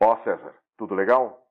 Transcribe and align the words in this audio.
Ó, 0.00 0.16
César, 0.22 0.54
tudo 0.76 0.94
legal? 0.94 1.42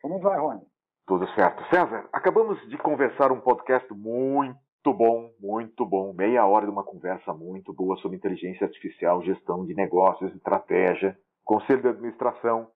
Como 0.00 0.20
vai, 0.20 0.38
Rony? 0.38 0.62
Tudo 1.04 1.26
certo. 1.34 1.64
César, 1.68 2.08
acabamos 2.12 2.60
de 2.68 2.78
conversar 2.78 3.32
um 3.32 3.40
podcast 3.40 3.92
muito 3.92 4.92
bom, 4.94 5.32
muito 5.40 5.84
bom. 5.84 6.12
Meia 6.12 6.46
hora 6.46 6.64
de 6.64 6.70
uma 6.70 6.84
conversa 6.84 7.34
muito 7.34 7.72
boa 7.72 7.96
sobre 7.96 8.16
inteligência 8.16 8.66
artificial, 8.66 9.20
gestão 9.22 9.66
de 9.66 9.74
negócios, 9.74 10.32
estratégia, 10.34 11.18
conselho 11.44 11.82
de 11.82 11.88
administração. 11.88 12.70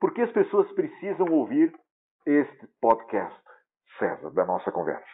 Por 0.00 0.12
que 0.12 0.22
as 0.22 0.32
pessoas 0.32 0.70
precisam 0.72 1.26
ouvir 1.30 1.72
este 2.26 2.66
podcast, 2.80 3.40
César, 3.96 4.30
da 4.30 4.44
nossa 4.44 4.72
conversa? 4.72 5.06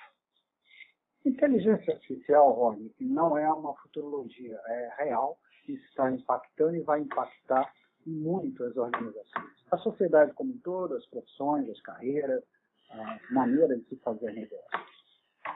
Inteligência 1.24 1.92
artificial, 1.92 2.50
Rony, 2.50 2.94
não 2.98 3.36
é 3.36 3.50
uma 3.52 3.74
futurologia, 3.76 4.58
é 4.66 5.04
real, 5.04 5.36
está 5.68 6.10
impactando 6.10 6.76
e 6.76 6.82
vai 6.82 7.00
impactar 7.00 7.70
muito 8.06 8.62
as 8.64 8.76
organizações. 8.76 9.52
A 9.70 9.76
sociedade 9.78 10.32
como 10.34 10.52
um 10.52 10.58
todo, 10.58 10.94
as 10.94 11.06
profissões, 11.06 11.68
as 11.68 11.80
carreiras, 11.80 12.42
as 12.90 13.30
maneiras 13.30 13.80
de 13.80 13.88
se 13.88 13.96
fazer 13.96 14.32
negócios. 14.32 14.94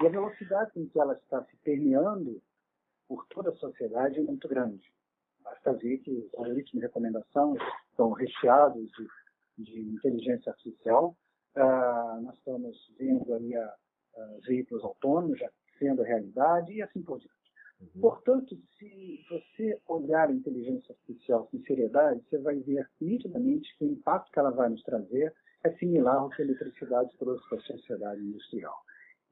E 0.00 0.06
a 0.06 0.10
velocidade 0.10 0.72
com 0.72 0.86
que 0.88 1.00
ela 1.00 1.14
está 1.14 1.44
se 1.44 1.56
permeando 1.58 2.40
por 3.08 3.26
toda 3.28 3.50
a 3.50 3.56
sociedade 3.56 4.18
é 4.18 4.22
muito 4.22 4.46
grande. 4.48 4.92
Basta 5.42 5.72
ver 5.72 5.98
que 5.98 6.10
os 6.10 6.34
algoritmos 6.34 6.80
de 6.80 6.86
recomendação 6.86 7.56
estão 7.90 8.12
recheados 8.12 8.90
de, 9.56 9.64
de 9.64 9.80
inteligência 9.80 10.52
artificial. 10.52 11.16
Uh, 11.56 12.20
nós 12.22 12.36
estamos 12.36 12.76
vendo 12.98 13.32
aí 13.34 13.56
a, 13.56 13.64
a 13.64 14.38
veículos 14.46 14.84
autônomos 14.84 15.38
já 15.38 15.50
sendo 15.78 16.02
realidade 16.02 16.72
e 16.72 16.82
assim 16.82 17.02
por 17.02 17.18
diante. 17.18 17.37
Uhum. 17.80 18.00
Portanto, 18.00 18.58
se 18.78 19.24
você 19.30 19.80
olhar 19.86 20.28
a 20.28 20.32
inteligência 20.32 20.92
artificial 20.92 21.46
com 21.46 21.62
seriedade, 21.62 22.22
você 22.28 22.38
vai 22.38 22.58
ver 22.60 22.88
nitidamente 23.00 23.76
que 23.76 23.84
o 23.84 23.92
impacto 23.92 24.32
que 24.32 24.38
ela 24.38 24.50
vai 24.50 24.68
nos 24.68 24.82
trazer 24.82 25.32
é 25.64 25.72
similar 25.74 26.16
ao 26.16 26.30
que 26.30 26.42
a 26.42 26.44
eletricidade 26.44 27.16
trouxe 27.18 27.48
para 27.48 27.58
a 27.58 27.62
sociedade 27.62 28.20
industrial. 28.20 28.76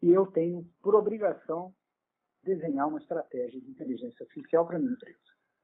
E 0.03 0.11
eu 0.11 0.27
tenho, 0.27 0.65
por 0.83 0.95
obrigação, 0.95 1.75
desenhar 2.45 2.89
uma 2.89 2.99
estratégia 2.99 3.61
de 3.61 3.71
inteligência 3.71 4.25
artificial 4.25 4.67
para 4.67 4.77
a 4.77 4.79
minha 4.79 4.93
empresa. 4.93 5.19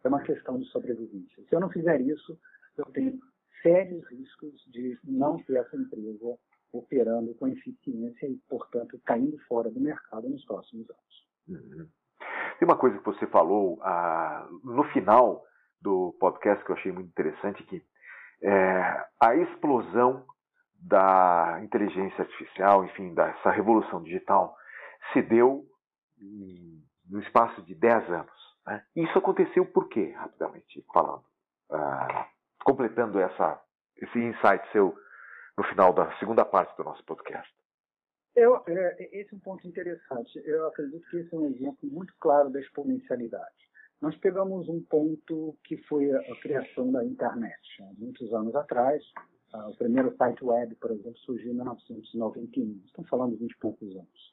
É 0.04 0.08
uma 0.08 0.22
questão 0.22 0.58
de 0.58 0.66
sobrevivência. 0.66 1.44
Se 1.48 1.54
eu 1.54 1.60
não 1.60 1.70
fizer 1.70 2.00
isso, 2.00 2.38
eu 2.76 2.84
tenho 2.86 3.20
sérios 3.62 4.04
riscos 4.08 4.60
de 4.68 4.98
não 5.04 5.40
ter 5.44 5.56
essa 5.56 5.76
empresa 5.76 6.38
operando 6.72 7.34
com 7.34 7.46
eficiência 7.46 8.26
e, 8.26 8.36
portanto, 8.48 9.00
caindo 9.04 9.38
fora 9.46 9.70
do 9.70 9.78
mercado 9.78 10.28
nos 10.28 10.44
próximos 10.44 10.88
anos. 10.90 11.28
Uhum. 11.48 11.88
Tem 12.62 12.68
uma 12.68 12.78
coisa 12.78 12.96
que 12.96 13.04
você 13.04 13.26
falou 13.26 13.80
ah, 13.82 14.46
no 14.62 14.84
final 14.92 15.42
do 15.80 16.16
podcast 16.20 16.64
que 16.64 16.70
eu 16.70 16.76
achei 16.76 16.92
muito 16.92 17.08
interessante, 17.08 17.60
que 17.64 17.82
é, 18.40 19.04
a 19.20 19.34
explosão 19.34 20.24
da 20.80 21.58
inteligência 21.64 22.22
artificial, 22.22 22.84
enfim, 22.84 23.14
dessa 23.14 23.50
revolução 23.50 24.00
digital, 24.00 24.54
se 25.12 25.22
deu 25.22 25.64
no 27.10 27.20
espaço 27.22 27.60
de 27.62 27.74
10 27.74 28.10
anos. 28.10 28.56
Né? 28.64 28.84
Isso 28.94 29.18
aconteceu 29.18 29.66
por 29.66 29.88
quê, 29.88 30.14
rapidamente 30.16 30.84
falando? 30.94 31.24
Ah, 31.68 32.28
completando 32.64 33.18
essa, 33.18 33.60
esse 33.96 34.20
insight 34.20 34.64
seu 34.70 34.94
no 35.58 35.64
final 35.64 35.92
da 35.92 36.16
segunda 36.20 36.44
parte 36.44 36.76
do 36.76 36.84
nosso 36.84 37.04
podcast. 37.06 37.52
Eu, 38.34 38.62
é, 38.66 39.08
esse 39.12 39.32
é 39.32 39.36
um 39.36 39.40
ponto 39.40 39.66
interessante. 39.66 40.40
Eu 40.44 40.66
acredito 40.66 41.06
que 41.10 41.18
esse 41.18 41.34
é 41.34 41.38
um 41.38 41.46
exemplo 41.46 41.88
muito 41.90 42.14
claro 42.18 42.50
da 42.50 42.60
exponencialidade. 42.60 43.62
Nós 44.00 44.16
pegamos 44.16 44.68
um 44.68 44.82
ponto 44.82 45.56
que 45.64 45.76
foi 45.84 46.10
a, 46.10 46.40
criação 46.40 46.90
da 46.90 47.04
internet, 47.04 47.60
muitos 47.98 48.32
anos 48.32 48.54
atrás. 48.56 49.02
Uh, 49.54 49.68
o 49.68 49.76
primeiro 49.76 50.16
site 50.16 50.42
web, 50.44 50.74
por 50.76 50.90
exemplo, 50.90 51.18
surgiu 51.18 51.52
em 51.52 51.56
1991. 51.56 52.82
Estamos 52.86 53.08
falando 53.08 53.32
de 53.32 53.36
20 53.36 53.52
e 53.52 53.58
poucos 53.58 53.94
anos. 53.94 54.32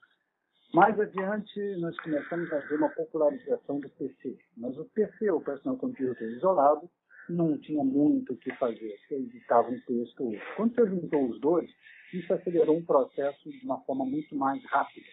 Mais 0.73 1.00
adiante, 1.00 1.59
nós 1.77 1.95
começamos 1.99 2.52
a 2.54 2.59
ver 2.59 2.76
uma 2.76 2.89
popularização 2.89 3.80
do 3.80 3.89
PC. 3.89 4.38
Mas 4.55 4.77
o 4.77 4.86
PC, 4.86 5.30
o 5.30 5.42
personal 5.42 5.77
computer 5.77 6.27
isolado, 6.30 6.89
não 7.29 7.57
tinha 7.57 7.83
muito 7.83 8.33
o 8.33 8.37
que 8.37 8.53
fazer. 8.55 8.97
Você 9.07 9.15
editava 9.15 9.69
um 9.69 9.79
texto. 9.81 10.31
Quando 10.55 10.75
você 10.75 10.87
juntou 10.87 11.29
os 11.29 11.39
dois, 11.39 11.69
isso 12.13 12.33
acelerou 12.33 12.77
um 12.77 12.85
processo 12.85 13.49
de 13.49 13.63
uma 13.65 13.79
forma 13.81 14.05
muito 14.05 14.35
mais 14.35 14.63
rápida, 14.65 15.07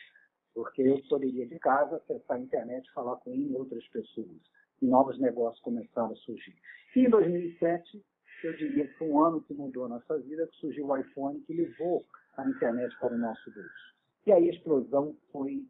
porque 0.54 0.82
eu 0.82 1.00
poderia 1.08 1.46
de 1.46 1.58
casa 1.58 1.96
acessar 1.96 2.36
a 2.36 2.40
internet 2.40 2.86
e 2.86 2.92
falar 2.92 3.16
com 3.16 3.30
outras 3.54 3.86
pessoas. 3.88 4.40
E 4.80 4.86
novos 4.86 5.18
negócios 5.18 5.62
começaram 5.62 6.12
a 6.12 6.16
surgir. 6.16 6.54
E 6.94 7.00
em 7.00 7.10
2007, 7.10 8.02
eu 8.44 8.56
diria 8.56 8.86
que 8.86 8.94
foi 8.94 9.08
um 9.08 9.22
ano 9.22 9.42
que 9.42 9.54
mudou 9.54 9.84
a 9.84 9.88
nossa 9.88 10.18
vida, 10.18 10.46
que 10.46 10.56
surgiu 10.56 10.86
o 10.86 10.96
iPhone, 10.96 11.40
que 11.40 11.54
levou 11.54 12.04
a 12.36 12.48
internet 12.48 12.94
para 12.98 13.14
o 13.14 13.18
nosso 13.18 13.50
bolso. 13.52 13.94
E 14.26 14.32
aí 14.32 14.48
a 14.48 14.52
explosão 14.52 15.16
foi 15.32 15.64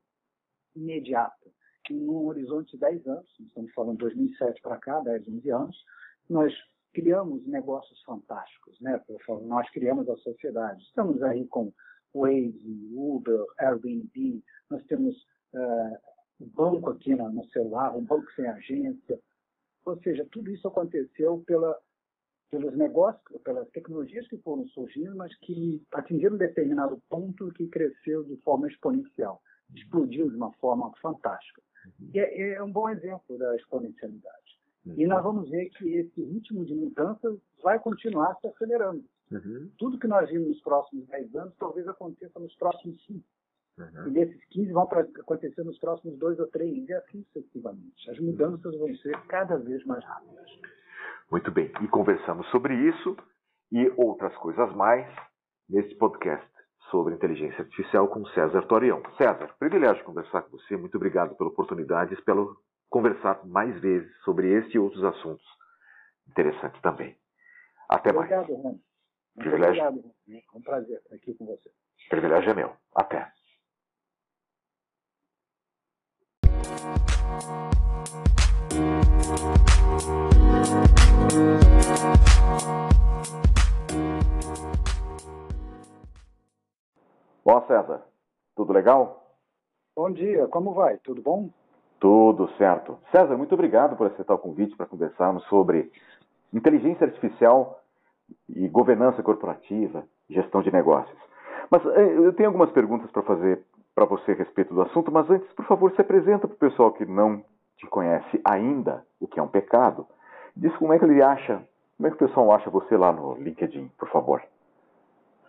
imediata. 0.75 1.51
Em 1.91 2.09
um 2.09 2.27
horizonte 2.27 2.73
de 2.73 2.79
10 2.79 3.07
anos, 3.07 3.29
estamos 3.39 3.73
falando 3.73 3.99
de 3.99 4.05
2007 4.05 4.61
para 4.61 4.77
cá, 4.79 5.01
10, 5.01 5.29
11 5.29 5.51
anos, 5.51 5.85
nós 6.29 6.53
criamos 6.93 7.47
negócios 7.47 8.01
fantásticos, 8.03 8.81
né? 8.81 9.01
Nós 9.43 9.69
criamos 9.71 10.09
a 10.09 10.17
sociedade. 10.17 10.83
Estamos 10.85 11.23
aí 11.23 11.47
com 11.47 11.73
Waze, 12.15 12.91
Uber, 12.95 13.45
Airbnb, 13.59 14.43
nós 14.71 14.83
temos 14.87 15.15
uh, 15.53 15.99
banco 16.41 16.91
aqui 16.91 17.15
no, 17.15 17.31
no 17.31 17.45
celular, 17.51 17.95
um 17.95 18.05
banco 18.05 18.31
sem 18.33 18.47
agência. 18.47 19.21
Ou 19.85 20.01
seja, 20.03 20.27
tudo 20.33 20.51
isso 20.51 20.67
aconteceu 20.67 21.45
pela, 21.47 21.79
pelos 22.51 22.77
negócios, 22.77 23.23
pelas 23.43 23.69
tecnologias 23.71 24.27
que 24.29 24.39
foram 24.39 24.67
surgindo, 24.69 25.15
mas 25.15 25.37
que 25.41 25.83
atingiram 25.93 26.35
um 26.35 26.39
determinado 26.39 27.01
ponto 27.09 27.53
que 27.53 27.69
cresceu 27.69 28.25
de 28.25 28.37
forma 28.39 28.69
exponencial, 28.69 29.41
explodiu 29.75 30.31
de 30.31 30.37
uma 30.37 30.53
forma 30.55 30.93
fantástica. 31.01 31.63
Uhum. 31.85 32.11
E 32.15 32.19
é, 32.19 32.55
é 32.55 32.63
um 32.63 32.73
bom 32.73 32.89
exemplo 32.89 33.39
da 33.39 33.55
exponencialidade. 33.57 34.46
E 34.97 35.07
nós 35.07 35.23
vamos 35.23 35.51
ver 35.51 35.69
que 35.71 35.89
esse 35.97 36.23
ritmo 36.23 36.65
de 36.65 36.75
mudança 36.75 37.37
vai 37.63 37.79
continuar 37.79 38.37
se 38.41 38.47
acelerando. 38.47 39.05
Uhum. 39.31 39.71
Tudo 39.79 39.99
que 39.99 40.07
nós 40.07 40.29
vimos 40.29 40.49
nos 40.49 40.61
próximos 40.61 41.07
10 41.09 41.35
anos 41.35 41.55
talvez 41.59 41.89
aconteça 41.89 42.39
nos 42.39 42.55
próximos 42.57 43.05
5. 43.07 43.25
Uhum. 43.79 44.09
E 44.09 44.11
desses 44.11 44.45
15 44.51 44.73
vão 44.73 44.83
acontecer 44.85 45.63
nos 45.65 45.79
próximos 45.79 46.17
2 46.19 46.39
ou 46.39 46.47
3, 46.47 46.89
e 46.89 46.93
assim 46.95 47.23
sucessivamente. 47.25 48.11
As 48.11 48.19
mudanças 48.19 48.79
vão 48.79 48.95
ser 48.97 49.21
cada 49.27 49.59
vez 49.59 49.85
mais 49.85 50.05
rápidas. 50.05 50.47
Muito 51.31 51.51
bem. 51.51 51.71
E 51.83 51.89
conversamos 51.89 52.47
sobre 52.51 52.75
isso 52.89 53.17
e 53.73 53.93
outras 53.97 54.35
coisas 54.37 54.75
mais 54.75 55.07
nesse 55.69 55.95
podcast 55.97 56.47
sobre 56.91 57.15
inteligência 57.15 57.63
artificial 57.63 58.09
com 58.09 58.25
César 58.27 58.63
Torião. 58.63 59.03
César, 59.19 59.55
privilégio 59.59 60.05
conversar 60.05 60.43
com 60.43 60.57
você. 60.57 60.77
Muito 60.77 60.97
obrigado 60.97 61.37
pela 61.37 61.51
oportunidade 61.51 62.15
e 62.15 62.23
pelo 62.23 62.57
conversar 62.97 63.45
mais 63.45 63.79
vezes 63.83 64.11
sobre 64.25 64.51
este 64.55 64.77
e 64.77 64.79
outros 64.79 65.05
assuntos 65.05 65.45
interessantes 66.31 66.81
também. 66.81 67.15
Até 67.91 68.09
obrigado, 68.09 68.49
mais. 68.49 68.65
Obrigado, 68.65 68.81
Privilégio. 69.37 69.87
Obrigado, 69.87 70.15
É 70.31 70.57
um 70.57 70.63
prazer 70.63 70.97
estar 70.97 71.15
aqui 71.15 71.35
com 71.35 71.45
você. 71.45 71.71
Privilégio 72.09 72.51
é 72.51 72.55
meu. 72.55 72.73
Até. 72.95 73.31
Bom, 87.45 87.67
César, 87.67 88.07
tudo 88.57 88.73
legal? 88.73 89.39
Bom 89.95 90.11
dia, 90.11 90.49
como 90.49 90.73
vai? 90.73 90.97
Tudo 90.99 91.21
bom? 91.21 91.51
Tudo 91.99 92.49
certo. 92.57 92.99
César, 93.11 93.37
muito 93.37 93.55
obrigado 93.55 93.97
por 93.97 94.07
aceitar 94.07 94.35
o 94.35 94.39
convite 94.39 94.77
para 94.77 94.87
conversarmos 94.87 95.45
sobre 95.45 95.91
inteligência 96.53 97.07
artificial 97.07 97.81
e 98.49 98.69
governança 98.69 99.23
corporativa, 99.23 100.05
gestão 100.29 100.63
de 100.63 100.73
negócios. 100.73 101.19
Mas 101.71 101.85
eh, 101.87 102.19
eu 102.19 102.33
tenho 102.33 102.49
algumas 102.49 102.71
perguntas 102.71 103.11
para 103.11 103.23
fazer 103.23 103.63
para 103.95 104.05
você 104.05 104.33
a 104.33 104.35
respeito 104.35 104.75
do 104.75 104.83
assunto, 104.83 105.11
mas 105.11 105.29
antes, 105.31 105.51
por 105.55 105.65
favor, 105.65 105.91
se 105.93 106.01
apresenta 106.01 106.47
para 106.47 106.55
o 106.55 106.59
pessoal 106.59 106.93
que 106.93 107.07
não 107.07 107.43
te 107.79 107.87
conhece 107.87 108.41
ainda, 108.45 109.03
o 109.19 109.27
que 109.27 109.41
é 109.41 109.43
um 109.43 109.49
pecado. 109.49 110.07
Diz 110.55 110.75
como 110.77 110.93
é 110.93 110.99
que 110.99 111.05
ele 111.07 111.23
acha, 111.23 111.63
como 111.97 112.07
é 112.07 112.11
que 112.11 112.17
o 112.17 112.29
pessoal 112.29 112.53
acha 112.53 112.69
você 112.69 112.95
lá 112.97 113.11
no 113.11 113.37
LinkedIn, 113.37 113.91
por 113.99 114.09
favor. 114.11 114.43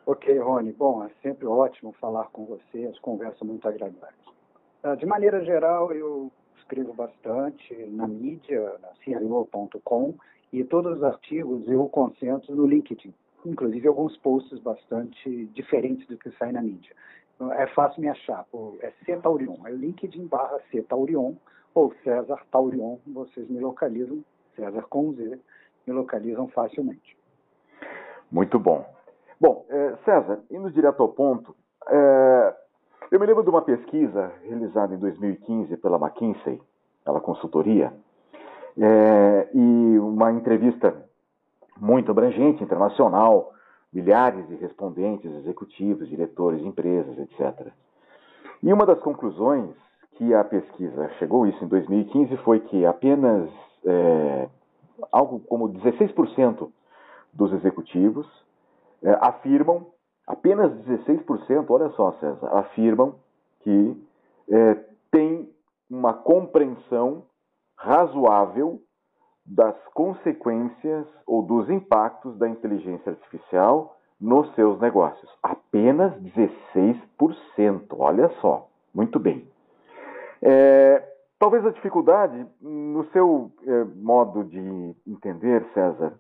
Ok, 0.05 0.39
Rony. 0.39 0.71
Bom, 0.71 1.03
é 1.03 1.09
sempre 1.21 1.45
ótimo 1.45 1.91
falar 1.99 2.29
com 2.31 2.45
você, 2.45 2.85
as 2.85 2.97
conversas 2.99 3.41
muito 3.41 3.67
agradáveis. 3.67 4.36
Ah, 4.83 4.95
de 4.95 5.05
maneira 5.05 5.43
geral, 5.43 5.91
eu 5.91 6.31
escrevo 6.57 6.93
bastante 6.93 7.73
na 7.87 8.07
mídia, 8.07 8.75
na 8.79 8.89
CRO.com, 9.03 10.13
e 10.51 10.63
todos 10.63 10.97
os 10.97 11.03
artigos 11.03 11.67
eu 11.67 11.87
concentro 11.89 12.55
no 12.55 12.65
LinkedIn, 12.65 13.13
inclusive 13.45 13.87
alguns 13.87 14.15
posts 14.17 14.59
bastante 14.59 15.45
diferentes 15.47 16.07
do 16.07 16.17
que 16.17 16.31
sai 16.31 16.51
na 16.51 16.61
mídia. 16.61 16.95
Então, 17.35 17.51
é 17.53 17.67
fácil 17.67 18.01
me 18.01 18.09
achar, 18.09 18.45
é 18.81 18.91
C 19.05 19.17
Taurion, 19.17 19.65
é 19.65 19.71
LinkedIn 19.71 20.27
barra 20.27 20.59
C 20.71 20.81
Taurion, 20.83 21.35
ou 21.73 21.93
César 22.03 22.43
Taurion, 22.51 22.97
vocês 23.05 23.47
me 23.49 23.59
localizam, 23.59 24.23
César 24.55 24.83
com 24.89 25.13
Z, 25.13 25.39
me 25.85 25.93
localizam 25.93 26.47
facilmente. 26.47 27.17
Muito 28.31 28.59
bom. 28.59 28.85
Bom, 29.39 29.65
é, 29.69 29.95
César, 30.03 30.41
indo 30.49 30.71
direto 30.71 31.01
ao 31.03 31.09
ponto, 31.09 31.55
é, 31.87 32.55
eu 33.09 33.19
me 33.19 33.25
lembro 33.25 33.43
de 33.43 33.49
uma 33.49 33.61
pesquisa 33.61 34.33
realizada 34.43 34.93
em 34.93 34.97
2015 34.97 35.77
pela 35.77 35.97
McKinsey, 35.97 36.61
pela 37.05 37.21
consultoria, 37.21 37.93
é, 38.77 39.49
e 39.53 39.99
uma 39.99 40.31
entrevista 40.31 40.93
muito 41.79 42.11
abrangente, 42.11 42.63
internacional, 42.63 43.53
milhares 43.93 44.45
de 44.47 44.55
respondentes, 44.55 45.31
executivos, 45.35 46.09
diretores, 46.09 46.61
empresas, 46.61 47.17
etc. 47.17 47.67
E 48.61 48.73
uma 48.73 48.85
das 48.85 48.99
conclusões 48.99 49.69
que 50.15 50.33
a 50.33 50.43
pesquisa 50.43 51.09
chegou, 51.19 51.47
isso 51.47 51.63
em 51.63 51.67
2015, 51.67 52.35
foi 52.37 52.59
que 52.59 52.85
apenas 52.85 53.49
é, 53.85 54.49
algo 55.11 55.39
como 55.39 55.69
16% 55.69 56.69
dos 57.31 57.53
executivos 57.53 58.27
é, 59.01 59.17
afirmam 59.21 59.87
apenas 60.27 60.71
16%, 60.85 61.65
olha 61.69 61.89
só, 61.91 62.11
César, 62.19 62.47
afirmam 62.57 63.15
que 63.61 63.97
é, 64.51 64.75
tem 65.09 65.49
uma 65.89 66.13
compreensão 66.13 67.23
razoável 67.77 68.81
das 69.45 69.75
consequências 69.93 71.07
ou 71.25 71.41
dos 71.41 71.69
impactos 71.69 72.37
da 72.37 72.49
inteligência 72.49 73.11
artificial 73.13 73.97
nos 74.19 74.53
seus 74.55 74.79
negócios. 74.81 75.29
Apenas 75.41 76.13
16%, 76.21 77.95
olha 77.97 78.29
só, 78.41 78.67
muito 78.93 79.17
bem. 79.19 79.47
É, 80.41 81.03
talvez 81.39 81.65
a 81.65 81.71
dificuldade, 81.71 82.45
no 82.61 83.05
seu 83.11 83.51
é, 83.65 83.83
modo 83.95 84.43
de 84.43 84.95
entender, 85.07 85.65
César, 85.73 86.19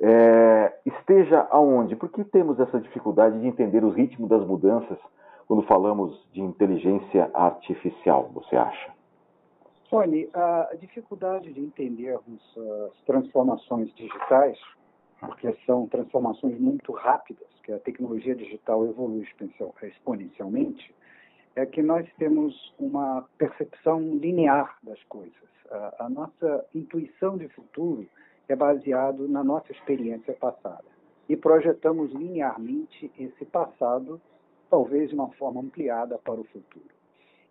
é, 0.00 0.78
esteja 0.84 1.46
aonde? 1.50 1.96
Por 1.96 2.10
que 2.10 2.24
temos 2.24 2.60
essa 2.60 2.80
dificuldade 2.80 3.40
de 3.40 3.46
entender 3.46 3.84
o 3.84 3.90
ritmo 3.90 4.28
das 4.28 4.46
mudanças 4.46 4.98
quando 5.46 5.62
falamos 5.62 6.20
de 6.32 6.40
inteligência 6.40 7.30
artificial, 7.32 8.30
você 8.34 8.56
acha? 8.56 8.92
Olha, 9.92 10.28
a 10.34 10.74
dificuldade 10.80 11.52
de 11.52 11.60
entendermos 11.60 12.42
as 12.88 13.00
transformações 13.04 13.94
digitais, 13.94 14.58
porque 15.20 15.56
são 15.64 15.86
transformações 15.86 16.58
muito 16.58 16.92
rápidas, 16.92 17.46
que 17.62 17.72
a 17.72 17.78
tecnologia 17.78 18.34
digital 18.34 18.84
evolui 18.84 19.26
exponencialmente, 19.82 20.92
é 21.54 21.64
que 21.64 21.82
nós 21.82 22.06
temos 22.18 22.74
uma 22.78 23.24
percepção 23.38 24.00
linear 24.16 24.76
das 24.82 25.02
coisas. 25.04 25.34
A, 25.98 26.08
nossa 26.08 26.64
intuição 26.74 27.36
de 27.36 27.48
futuro 27.48 28.06
é 28.48 28.56
baseado 28.56 29.28
na 29.28 29.42
nossa 29.42 29.72
experiência 29.72 30.32
passada. 30.34 30.84
E 31.28 31.36
projetamos 31.36 32.12
linearmente 32.12 33.10
esse 33.18 33.44
passado, 33.44 34.20
talvez 34.70 35.08
de 35.10 35.14
uma 35.14 35.28
forma 35.32 35.60
ampliada 35.60 36.18
para 36.18 36.40
o 36.40 36.44
futuro. 36.44 36.94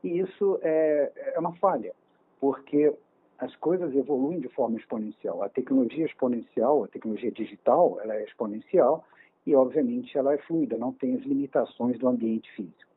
E 0.03 0.19
isso 0.19 0.59
é, 0.62 1.12
é 1.33 1.39
uma 1.39 1.53
falha, 1.53 1.94
porque 2.39 2.94
as 3.38 3.53
coisas 3.57 3.94
evoluem 3.95 4.39
de 4.39 4.47
forma 4.50 4.77
exponencial. 4.77 5.44
A 5.44 5.50
tecnologia 5.50 6.06
exponencial, 6.06 6.83
a 6.83 6.88
tecnologia 6.88 7.31
digital, 7.31 8.00
ela 8.01 8.15
é 8.15 8.24
exponencial 8.24 9.03
e, 9.45 9.53
obviamente, 9.56 10.18
ela 10.18 10.33
é 10.33 10.38
fluida, 10.38 10.77
não 10.77 10.94
tem 10.94 11.15
as 11.15 11.24
limitações 11.24 12.00
do 12.00 12.07
ambiente 12.07 12.50
físico. 12.53 12.95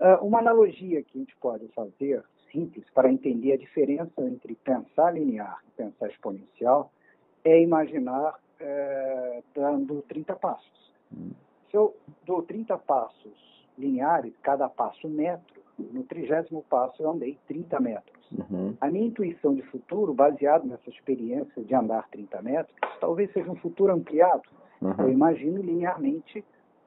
Uh, 0.00 0.24
uma 0.24 0.38
analogia 0.38 1.02
que 1.02 1.18
a 1.18 1.20
gente 1.20 1.36
pode 1.36 1.68
fazer, 1.68 2.22
simples, 2.50 2.84
para 2.94 3.12
entender 3.12 3.52
a 3.52 3.56
diferença 3.56 4.22
entre 4.22 4.54
pensar 4.56 5.12
linear 5.12 5.62
e 5.68 5.70
pensar 5.72 6.08
exponencial, 6.08 6.90
é 7.44 7.60
imaginar 7.60 8.38
é, 8.58 9.42
dando 9.54 10.02
30 10.08 10.34
passos. 10.36 10.92
Hum. 11.12 11.30
Se 11.70 11.76
eu 11.76 11.94
dou 12.24 12.42
30 12.42 12.78
passos 12.78 13.66
lineares, 13.76 14.32
cada 14.42 14.68
passo 14.68 15.08
metro, 15.08 15.62
no 15.78 16.04
trigésimo 16.04 16.64
passo 16.70 17.02
eu 17.02 17.10
andei 17.10 17.38
30 17.48 17.80
metros. 17.80 18.14
Uhum. 18.30 18.76
A 18.80 18.88
minha 18.88 19.06
intuição 19.06 19.54
de 19.54 19.62
futuro, 19.62 20.14
baseado 20.14 20.66
nessa 20.66 20.88
experiência 20.88 21.62
de 21.62 21.74
andar 21.74 22.08
30 22.10 22.42
metros, 22.42 22.76
talvez 23.00 23.32
seja 23.32 23.50
um 23.50 23.56
futuro 23.56 23.92
ampliado. 23.92 24.48
Uhum. 24.80 24.94
Eu 24.98 25.10
imagino 25.10 25.60
linearmente 25.60 26.44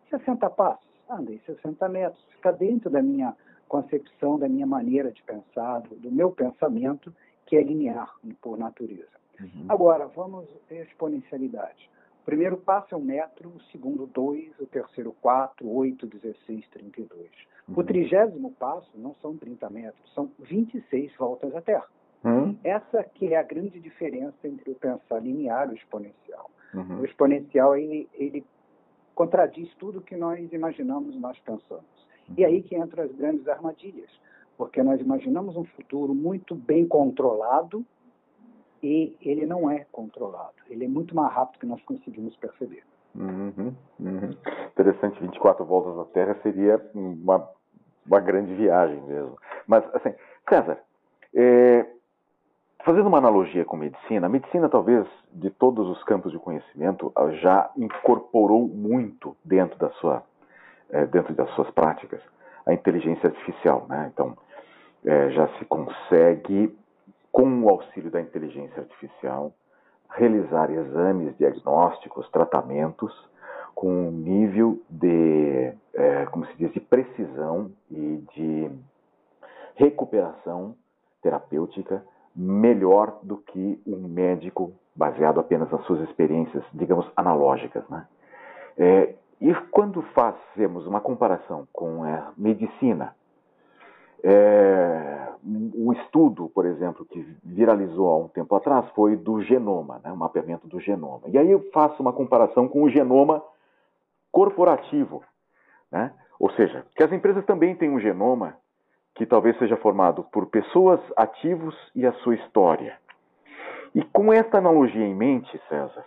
60 0.09 0.49
passos. 0.51 0.87
Andei 1.09 1.39
60 1.45 1.87
metros. 1.89 2.23
Fica 2.31 2.51
dentro 2.51 2.89
da 2.89 3.01
minha 3.01 3.35
concepção, 3.67 4.39
da 4.39 4.47
minha 4.47 4.65
maneira 4.65 5.11
de 5.11 5.21
pensar, 5.23 5.81
do 5.81 6.11
meu 6.11 6.31
pensamento, 6.31 7.13
que 7.45 7.55
é 7.55 7.61
linear 7.61 8.13
por 8.41 8.57
natureza. 8.57 9.17
Uhum. 9.39 9.65
Agora, 9.69 10.07
vamos 10.07 10.45
exponencialidade. 10.69 11.89
O 12.21 12.25
primeiro 12.25 12.57
passo 12.57 12.93
é 12.93 12.97
um 12.97 13.01
metro, 13.01 13.49
o 13.49 13.61
segundo 13.71 14.05
dois, 14.07 14.51
o 14.59 14.65
terceiro 14.65 15.15
quatro, 15.21 15.67
oito, 15.69 16.05
dezesseis, 16.05 16.67
trinta 16.69 16.99
e 16.99 17.05
dois. 17.05 17.31
Uhum. 17.67 17.75
O 17.77 17.83
trigésimo 17.83 18.51
passo 18.51 18.89
não 18.95 19.15
são 19.21 19.37
30 19.37 19.69
metros, 19.69 20.13
são 20.13 20.29
26 20.39 21.15
voltas 21.17 21.55
à 21.55 21.61
Terra. 21.61 21.87
Uhum. 22.23 22.57
Essa 22.63 23.03
que 23.03 23.33
é 23.33 23.37
a 23.37 23.43
grande 23.43 23.79
diferença 23.79 24.35
entre 24.45 24.71
o 24.71 24.75
pensar 24.75 25.19
linear 25.19 25.69
e 25.69 25.73
o 25.73 25.75
exponencial. 25.75 26.49
Uhum. 26.73 27.01
O 27.01 27.05
exponencial, 27.05 27.77
ele, 27.77 28.09
ele 28.13 28.43
contradiz 29.15 29.73
tudo 29.75 30.01
que 30.01 30.15
nós 30.15 30.51
imaginamos 30.51 31.15
e 31.15 31.19
nós 31.19 31.39
pensamos. 31.39 31.85
E 32.37 32.41
uhum. 32.41 32.47
aí 32.47 32.61
que 32.61 32.75
entram 32.75 33.03
as 33.03 33.11
grandes 33.13 33.47
armadilhas, 33.47 34.09
porque 34.57 34.83
nós 34.83 34.99
imaginamos 34.99 35.55
um 35.55 35.63
futuro 35.63 36.13
muito 36.13 36.55
bem 36.55 36.87
controlado, 36.87 37.85
e 38.81 39.15
ele 39.21 39.45
não 39.45 39.69
é 39.69 39.85
controlado. 39.91 40.55
Ele 40.69 40.85
é 40.85 40.87
muito 40.87 41.15
mais 41.15 41.33
rápido 41.33 41.59
que 41.59 41.65
nós 41.65 41.81
conseguimos 41.83 42.35
perceber. 42.37 42.83
Uhum, 43.15 43.73
uhum. 43.99 44.35
Interessante, 44.67 45.19
24 45.19 45.65
voltas 45.65 45.97
à 45.99 46.05
Terra 46.05 46.37
seria 46.43 46.79
uma, 46.93 47.49
uma 48.05 48.19
grande 48.19 48.53
viagem 48.53 49.01
mesmo. 49.03 49.37
Mas, 49.65 49.83
assim, 49.95 50.13
César, 50.47 50.77
é, 51.35 51.85
fazendo 52.85 53.07
uma 53.07 53.17
analogia 53.17 53.65
com 53.65 53.75
medicina, 53.75 54.27
a 54.27 54.29
medicina, 54.29 54.69
talvez, 54.69 55.07
de 55.33 55.49
todos 55.49 55.87
os 55.89 56.03
campos 56.03 56.31
de 56.31 56.39
conhecimento, 56.39 57.11
já 57.41 57.69
incorporou 57.75 58.67
muito 58.67 59.35
dentro, 59.43 59.77
da 59.79 59.89
sua, 59.91 60.23
é, 60.89 61.05
dentro 61.05 61.33
das 61.33 61.49
suas 61.51 61.69
práticas 61.71 62.21
a 62.65 62.73
inteligência 62.73 63.29
artificial. 63.29 63.85
Né? 63.89 64.11
Então, 64.13 64.37
é, 65.05 65.29
já 65.31 65.47
se 65.57 65.65
consegue 65.65 66.77
com 67.37 67.61
o 67.61 67.69
auxílio 67.69 68.09
da 68.09 68.19
inteligência 68.19 68.81
artificial, 68.81 69.53
realizar 70.09 70.71
exames 70.71 71.37
diagnósticos, 71.37 72.27
tratamentos 72.31 73.13
com 73.75 74.07
um 74.07 74.09
nível 74.09 74.81
de, 74.89 75.71
é, 75.93 76.25
como 76.31 76.47
se 76.47 76.57
diz, 76.57 76.73
de 76.73 76.79
precisão 76.79 77.71
e 77.91 78.23
de 78.33 78.71
recuperação 79.75 80.75
terapêutica 81.21 82.03
melhor 82.35 83.19
do 83.21 83.37
que 83.37 83.79
um 83.85 84.07
médico 84.07 84.73
baseado 84.95 85.39
apenas 85.39 85.69
nas 85.69 85.85
suas 85.85 86.01
experiências, 86.09 86.63
digamos, 86.73 87.07
analógicas. 87.15 87.87
Né? 87.87 88.07
É, 88.79 89.13
e 89.39 89.53
quando 89.69 90.01
fazemos 90.01 90.87
uma 90.87 90.99
comparação 90.99 91.67
com 91.71 92.03
a 92.03 92.31
medicina, 92.35 93.13
é, 94.23 95.29
um 95.43 95.93
estudo, 95.93 96.49
por 96.49 96.65
exemplo, 96.65 97.05
que 97.05 97.21
viralizou 97.43 98.09
há 98.09 98.17
um 98.17 98.27
tempo 98.27 98.55
atrás 98.55 98.89
foi 98.91 99.15
do 99.15 99.41
genoma, 99.41 100.01
né, 100.03 100.11
um 100.11 100.17
mapeamento 100.17 100.67
do 100.67 100.79
genoma. 100.79 101.21
E 101.27 101.37
aí 101.37 101.49
eu 101.49 101.69
faço 101.71 102.01
uma 102.01 102.13
comparação 102.13 102.67
com 102.67 102.83
o 102.83 102.89
genoma 102.89 103.43
corporativo, 104.31 105.23
né? 105.91 106.13
ou 106.39 106.51
seja, 106.51 106.85
que 106.95 107.03
as 107.03 107.11
empresas 107.11 107.45
também 107.45 107.75
têm 107.75 107.89
um 107.89 107.99
genoma 107.99 108.55
que 109.15 109.25
talvez 109.25 109.57
seja 109.57 109.75
formado 109.77 110.23
por 110.31 110.45
pessoas 110.47 110.99
ativos 111.15 111.75
e 111.95 112.05
a 112.05 112.13
sua 112.13 112.35
história. 112.35 112.97
E 113.95 114.03
com 114.03 114.31
esta 114.31 114.59
analogia 114.59 115.05
em 115.05 115.15
mente, 115.15 115.59
César, 115.67 116.05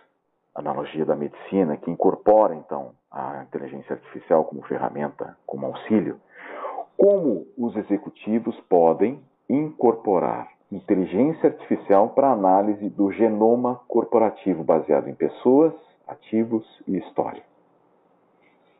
analogia 0.55 1.05
da 1.05 1.15
medicina, 1.15 1.75
que 1.75 1.91
incorpora 1.91 2.55
então 2.55 2.93
a 3.11 3.43
inteligência 3.43 3.95
artificial 3.95 4.45
como 4.45 4.61
ferramenta, 4.63 5.35
como 5.45 5.65
auxílio, 5.65 6.19
como 7.01 7.47
os 7.57 7.75
executivos 7.75 8.55
podem 8.69 9.19
incorporar 9.49 10.51
inteligência 10.71 11.49
artificial 11.49 12.09
para 12.09 12.31
análise 12.31 12.87
do 12.91 13.11
genoma 13.11 13.81
corporativo 13.87 14.63
baseado 14.63 15.07
em 15.07 15.15
pessoas, 15.15 15.73
ativos 16.07 16.63
e 16.87 16.97
história. 16.99 17.41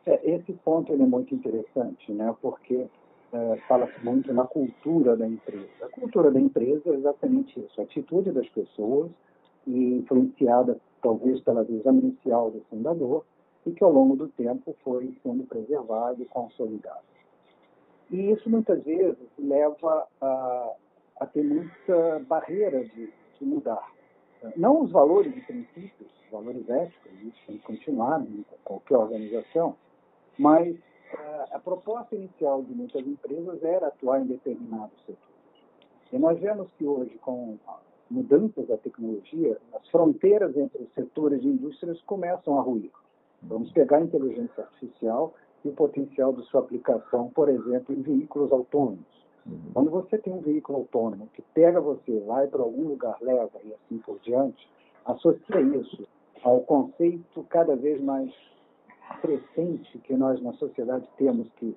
É, 0.06 0.36
esse 0.36 0.54
ponto 0.54 0.94
é 0.94 0.98
muito 0.98 1.34
interessante, 1.34 2.12
né? 2.12 2.36
porque 2.40 2.86
é, 3.34 3.58
fala-se 3.68 4.06
muito 4.06 4.32
na 4.32 4.46
cultura 4.46 5.18
da 5.18 5.28
empresa. 5.28 5.68
A 5.82 5.90
cultura 5.90 6.30
da 6.30 6.40
empresa 6.40 6.92
é 6.92 6.94
exatamente 6.94 7.60
isso, 7.60 7.82
a 7.82 7.86
atitude 7.86 8.32
das 8.32 8.48
pessoas, 8.50 9.10
e 9.66 9.96
influenciada 9.96 10.80
talvez 11.02 11.42
pela 11.42 11.64
visão 11.64 11.98
inicial 11.98 12.52
do 12.52 12.62
fundador, 12.70 13.26
e 13.66 13.72
que 13.72 13.84
ao 13.84 13.92
longo 13.92 14.16
do 14.16 14.28
tempo 14.28 14.76
foi 14.84 15.12
sendo 15.24 15.44
preservada 15.46 16.22
e 16.22 16.26
consolidada. 16.26 17.11
E 18.12 18.32
isso 18.32 18.50
muitas 18.50 18.84
vezes 18.84 19.18
leva 19.40 20.08
a, 20.20 20.74
a 21.22 21.26
ter 21.26 21.44
muita 21.44 22.20
barreira 22.28 22.84
de, 22.84 23.12
de, 23.40 23.46
mudar. 23.46 23.90
Não 24.58 24.82
os 24.82 24.92
valores 24.92 25.36
e 25.36 25.42
princípios, 25.42 26.12
os 26.26 26.32
valores 26.32 26.70
éticos, 26.70 27.12
isso 27.24 27.38
tem 27.48 27.58
que 27.58 27.64
continuar, 27.64 28.22
qualquer 28.66 28.98
organização, 28.98 29.76
mas 30.38 30.76
a 31.52 31.60
proposta 31.60 32.16
inicial 32.16 32.64
de 32.64 32.74
muitas 32.74 33.06
empresas 33.06 33.64
era 33.64 33.88
atuar 33.88 34.22
em 34.22 34.26
determinados 34.26 34.98
setores. 35.06 35.32
E 36.12 36.18
nós 36.18 36.40
vemos 36.40 36.70
que 36.78 36.86
hoje, 36.86 37.18
com 37.20 37.58
mudanças 38.10 38.68
da 38.68 38.78
tecnologia, 38.78 39.58
as 39.74 39.88
fronteiras 39.90 40.56
entre 40.58 40.84
os 40.84 40.94
setores 40.94 41.42
de 41.42 41.48
indústrias 41.48 42.02
começam 42.02 42.60
a 42.60 42.62
ruir. 42.62 42.92
Vamos 43.42 43.72
pegar 43.72 43.98
a 43.98 44.02
inteligência 44.02 44.64
artificial 44.64 45.34
e 45.64 45.70
o 45.70 45.74
potencial 45.74 46.34
de 46.34 46.44
sua 46.48 46.62
aplicação, 46.62 47.30
por 47.30 47.50
exemplo, 47.50 47.94
em 47.94 48.02
veículos 48.02 48.52
autônomos. 48.52 49.06
Uhum. 49.46 49.60
Quando 49.74 49.90
você 49.90 50.18
tem 50.18 50.34
um 50.34 50.42
veículo 50.42 50.80
autônomo 50.80 51.28
que 51.34 51.42
pega 51.54 51.80
você, 51.82 52.20
vai 52.22 52.48
para 52.48 52.62
algum 52.62 52.88
lugar, 52.88 53.18
leva 53.22 53.60
e 53.64 53.74
assim 53.74 53.98
por 54.00 54.20
diante, 54.20 54.68
associa 55.06 55.62
isso 55.62 56.08
ao 56.44 56.62
conceito 56.62 57.44
cada 57.50 57.76
vez 57.76 58.02
mais 58.02 58.32
crescente 59.22 59.98
que 60.00 60.16
nós 60.16 60.42
na 60.42 60.54
sociedade 60.54 61.08
temos 61.18 61.50
que 61.58 61.76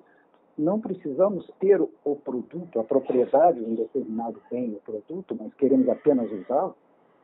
não 0.57 0.79
precisamos 0.79 1.45
ter 1.59 1.81
o 1.81 2.15
produto, 2.15 2.79
a 2.79 2.83
propriedade 2.83 3.59
de 3.59 3.69
um 3.69 3.75
determinado 3.75 4.41
bem 4.49 4.73
ou 4.73 4.79
produto, 4.79 5.35
mas 5.37 5.53
queremos 5.55 5.89
apenas 5.89 6.31
usá-lo, 6.31 6.75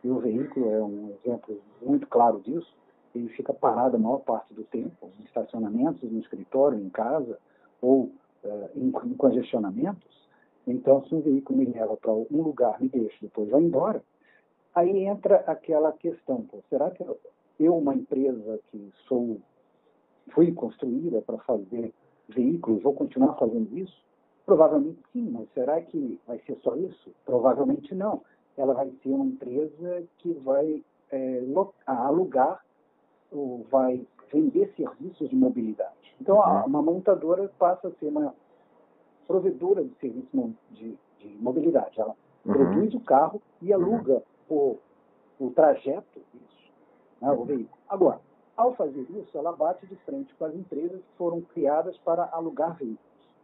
e 0.04 0.10
o 0.10 0.20
veículo 0.20 0.70
é 0.70 0.84
um 0.84 1.14
exemplo 1.24 1.58
muito 1.82 2.08
claro 2.08 2.42
disso, 2.42 2.76
ele 3.14 3.30
fica 3.30 3.54
parado 3.54 3.96
a 3.96 4.00
maior 4.00 4.20
parte 4.20 4.54
do 4.54 4.64
tempo, 4.64 5.10
em 5.20 5.24
estacionamentos, 5.24 6.10
no 6.10 6.20
escritório, 6.20 6.80
em 6.80 6.90
casa, 6.90 7.38
ou 7.82 8.12
uh, 8.44 8.70
em, 8.76 8.88
em 8.88 9.14
congestionamentos. 9.16 10.22
Então, 10.66 11.04
se 11.06 11.16
um 11.16 11.22
veículo 11.22 11.60
me 11.60 11.66
leva 11.66 11.98
para 11.98 12.12
um 12.12 12.42
lugar, 12.42 12.80
me 12.82 12.88
deixa, 12.88 13.18
depois 13.22 13.50
vai 13.50 13.62
embora, 13.62 14.04
aí 14.76 15.06
entra 15.06 15.38
aquela 15.48 15.92
questão, 15.92 16.44
pô, 16.44 16.60
será 16.70 16.92
que 16.92 17.04
eu, 17.60 17.76
uma 17.78 17.94
empresa 17.94 18.60
que 18.70 18.92
sou, 19.08 19.40
fui 20.30 20.52
construída 20.52 21.22
para 21.22 21.38
fazer 21.40 21.94
veículos, 22.30 22.84
vou 22.84 22.94
continuar 22.94 23.34
fazendo 23.36 23.78
isso? 23.78 24.02
Provavelmente 24.46 25.00
sim, 25.14 25.30
mas 25.32 25.48
será 25.54 25.82
que 25.82 26.20
vai 26.28 26.40
ser 26.46 26.58
só 26.64 26.76
isso? 26.76 27.12
Provavelmente 27.26 27.94
não. 27.94 28.22
Ela 28.58 28.74
vai 28.74 28.92
ser 29.02 29.10
uma 29.10 29.26
empresa 29.26 30.04
que 30.18 30.34
vai 30.34 30.84
é, 31.12 31.44
alugar 31.86 32.64
ou 33.32 33.66
vai 33.70 34.06
vender 34.32 34.74
serviços 34.76 35.30
de 35.30 35.36
mobilidade. 35.36 36.16
Então, 36.20 36.38
uhum. 36.38 36.66
uma 36.66 36.82
montadora 36.82 37.50
passa 37.58 37.88
a 37.88 37.92
ser 37.92 38.08
uma 38.08 38.34
provedora 39.28 39.84
de 39.84 39.94
serviços 39.96 40.52
de, 40.72 40.98
de 41.20 41.38
mobilidade. 41.40 42.00
Ela 42.00 42.16
uhum. 42.46 42.54
produz 42.54 42.94
o 42.94 43.00
carro 43.00 43.42
e 43.62 43.74
aluga 43.74 44.22
uhum. 44.50 44.78
o, 45.40 45.46
o 45.48 45.50
trajeto, 45.52 46.20
isso, 46.34 46.72
né, 47.22 47.32
o 47.32 47.44
veículo. 47.46 47.78
Agora, 47.90 48.20
ao 48.56 48.76
fazer 48.76 49.06
isso, 49.10 49.38
ela 49.38 49.52
bate 49.54 49.86
de 49.88 49.96
frente 49.98 50.34
com 50.36 50.46
as 50.46 50.54
empresas 50.54 51.00
que 51.00 51.18
foram 51.18 51.42
criadas 51.42 51.98
para 52.00 52.30
alugar 52.32 52.76
veículos. 52.78 53.00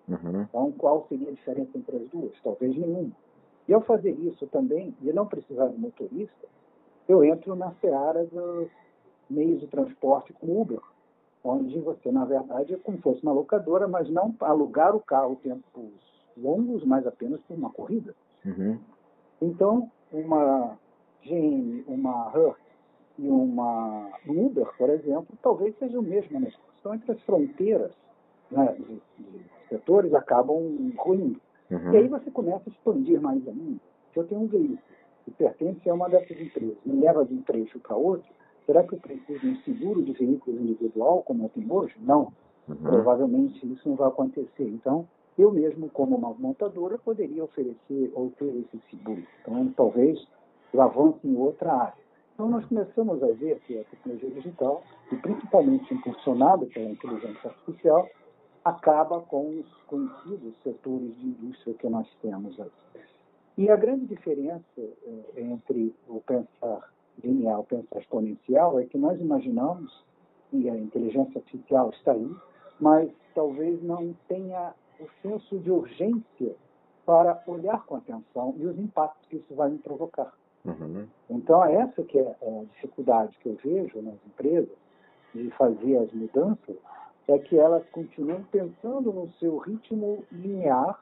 Uhum. 0.07 0.41
Então, 0.43 0.71
qual 0.73 1.05
seria 1.09 1.29
a 1.29 1.33
diferença 1.33 1.77
entre 1.77 1.97
as 1.97 2.07
duas? 2.09 2.33
Talvez 2.43 2.75
nenhuma. 2.77 3.11
E 3.67 3.73
ao 3.73 3.81
fazer 3.81 4.11
isso 4.11 4.47
também, 4.47 4.95
e 5.01 5.11
não 5.11 5.25
precisar 5.25 5.67
de 5.67 5.77
motorista, 5.77 6.47
eu 7.07 7.23
entro 7.23 7.55
na 7.55 7.71
seara 7.81 8.25
dos 8.25 8.69
meios 9.29 9.59
de 9.59 9.67
transporte 9.67 10.33
como 10.33 10.61
Uber, 10.61 10.79
onde 11.43 11.79
você, 11.79 12.11
na 12.11 12.25
verdade, 12.25 12.73
é 12.73 12.77
como 12.77 12.97
se 12.97 13.03
fosse 13.03 13.23
uma 13.23 13.31
locadora, 13.31 13.87
mas 13.87 14.09
não 14.09 14.33
alugar 14.41 14.95
o 14.95 14.99
carro 14.99 15.37
tempos 15.37 15.91
longos, 16.35 16.83
mas 16.83 17.05
apenas 17.07 17.39
por 17.41 17.57
uma 17.57 17.69
corrida. 17.69 18.13
Uhum. 18.45 18.77
Então, 19.41 19.91
uma 20.11 20.77
GM, 21.23 21.83
uma 21.87 22.29
Hertz, 22.31 22.67
e 23.17 23.27
uma 23.27 24.09
Uber, 24.27 24.67
por 24.77 24.89
exemplo, 24.89 25.35
talvez 25.41 25.75
seja 25.79 25.99
o 25.99 26.03
mesmo 26.03 26.39
negócio. 26.39 26.59
Então, 26.79 26.93
entre 26.93 27.11
as 27.11 27.21
fronteiras 27.23 27.91
né, 28.51 28.75
de, 28.77 29.01
de, 29.23 29.45
setores 29.69 30.13
acabam 30.13 30.93
ruindo. 30.97 31.41
Uhum. 31.71 31.93
E 31.93 31.97
aí 31.97 32.07
você 32.07 32.29
começa 32.29 32.63
a 32.67 32.71
expandir 32.71 33.19
mais 33.19 33.45
ainda. 33.47 33.79
Se 34.13 34.19
eu 34.19 34.27
tenho 34.27 34.41
um 34.41 34.47
veículo 34.47 34.77
que 35.25 35.31
pertence 35.31 35.89
a 35.89 35.93
uma 35.93 36.07
dessas 36.07 36.39
empresas, 36.39 36.77
me 36.85 37.01
leva 37.01 37.25
de 37.25 37.33
um 37.33 37.41
trecho 37.41 37.79
para 37.79 37.95
outro, 37.95 38.29
será 38.67 38.83
que 38.83 38.93
eu 38.93 38.99
preciso 38.99 39.39
de 39.39 39.47
um 39.47 39.55
seguro 39.61 40.03
de 40.03 40.11
veículo 40.11 40.59
individual, 40.59 41.23
como 41.23 41.45
eu 41.45 41.49
tenho 41.49 41.73
hoje? 41.73 41.95
Não. 41.99 42.33
Uhum. 42.67 42.75
Provavelmente 42.75 43.65
isso 43.65 43.87
não 43.87 43.95
vai 43.95 44.09
acontecer. 44.09 44.67
Então, 44.67 45.07
eu 45.39 45.51
mesmo, 45.51 45.89
como 45.89 46.17
uma 46.17 46.33
montadora, 46.33 46.97
poderia 46.97 47.43
oferecer 47.43 48.11
ou 48.13 48.29
ter 48.31 48.45
esse 48.45 48.79
seguro. 48.89 49.23
Então, 49.41 49.73
talvez 49.75 50.19
eu 50.73 50.81
avance 50.81 51.25
em 51.25 51.35
outra 51.37 51.73
área. 51.73 52.07
Então, 52.33 52.49
nós 52.49 52.65
começamos 52.65 53.23
a 53.23 53.27
ver 53.27 53.59
que 53.61 53.79
a 53.79 53.83
tecnologia 53.85 54.29
digital, 54.31 54.83
e 55.11 55.15
principalmente 55.15 55.91
impulsionada 55.93 56.65
pela 56.67 56.89
inteligência 56.89 57.49
artificial, 57.49 58.07
acaba 58.65 59.21
com 59.21 59.59
os 59.59 59.73
conhecidos 59.87 60.53
setores 60.61 61.15
de 61.17 61.27
indústria 61.27 61.73
que 61.75 61.87
nós 61.87 62.07
temos 62.21 62.59
aí. 62.59 62.69
E 63.57 63.69
a 63.71 63.75
grande 63.77 64.05
diferença 64.05 64.63
eh, 64.77 65.23
entre 65.37 65.95
o 66.07 66.19
pensar 66.19 66.91
linear 67.23 67.59
o 67.59 67.63
pensar 67.63 67.99
exponencial 67.99 68.79
é 68.79 68.85
que 68.85 68.97
nós 68.97 69.19
imaginamos, 69.19 70.05
e 70.51 70.69
a 70.69 70.77
inteligência 70.77 71.39
artificial 71.39 71.89
está 71.89 72.11
aí, 72.13 72.35
mas 72.79 73.09
talvez 73.33 73.81
não 73.83 74.15
tenha 74.27 74.73
o 74.99 75.07
senso 75.21 75.59
de 75.59 75.71
urgência 75.71 76.55
para 77.05 77.41
olhar 77.47 77.85
com 77.85 77.95
atenção 77.95 78.53
e 78.57 78.65
os 78.65 78.77
impactos 78.77 79.27
que 79.29 79.37
isso 79.37 79.55
vai 79.55 79.69
me 79.69 79.77
provocar. 79.77 80.33
Uhum. 80.65 81.07
Então, 81.29 81.63
é 81.63 81.75
essa 81.75 82.03
que 82.03 82.19
é 82.19 82.35
a 82.41 82.63
dificuldade 82.73 83.37
que 83.39 83.47
eu 83.49 83.57
vejo 83.63 84.01
nas 84.01 84.15
empresas 84.25 84.77
de 85.33 85.49
fazer 85.51 85.97
as 85.97 86.11
mudanças, 86.11 86.75
é 87.27 87.37
que 87.39 87.57
elas 87.57 87.87
continuam 87.91 88.43
pensando 88.51 89.11
no 89.11 89.29
seu 89.33 89.57
ritmo 89.57 90.23
linear, 90.31 91.01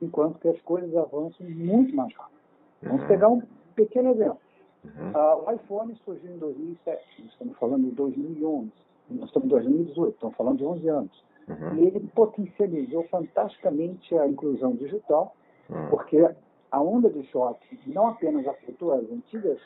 enquanto 0.00 0.38
que 0.38 0.48
as 0.48 0.60
coisas 0.62 0.94
avançam 0.96 1.48
muito 1.48 1.94
mais 1.94 2.12
rápido. 2.14 2.38
Uhum. 2.82 2.88
Vamos 2.90 3.06
pegar 3.06 3.28
um 3.28 3.42
pequeno 3.74 4.10
exemplo. 4.10 4.38
Uhum. 4.84 5.10
Uh, 5.10 5.48
o 5.48 5.52
iPhone 5.52 5.94
surgiu 6.04 6.30
em 6.32 6.38
2007, 6.38 7.02
nós 7.20 7.32
estamos 7.32 7.58
falando 7.58 7.84
de 7.84 7.92
2011, 7.92 8.70
nós 9.10 9.26
estamos 9.26 9.46
em 9.46 9.50
2018, 9.50 10.14
estamos 10.14 10.36
falando 10.36 10.58
de 10.58 10.64
11 10.64 10.88
anos. 10.88 11.24
Uhum. 11.48 11.76
E 11.76 11.86
ele 11.86 12.00
potencializou 12.14 13.04
fantasticamente 13.04 14.16
a 14.16 14.26
inclusão 14.26 14.72
digital, 14.72 15.34
uhum. 15.68 15.88
porque 15.88 16.28
a 16.70 16.80
onda 16.80 17.10
de 17.10 17.22
choque 17.24 17.78
não 17.86 18.08
apenas 18.08 18.46
afetou 18.46 18.92
as 18.92 19.04
antigas 19.10 19.58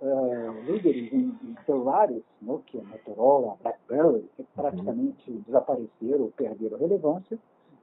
uh, 0.00 0.70
líderes 0.70 1.12
em, 1.12 1.36
em, 1.42 1.56
celulares, 1.64 2.22
Nokia, 2.40 2.82
Motorola, 2.82 3.56
BlackBerry, 3.62 4.28
que 4.36 4.44
praticamente 4.54 5.30
uhum. 5.30 5.42
desapareceram 5.46 6.22
ou 6.22 6.32
perderam 6.32 6.78
relevância, 6.78 7.38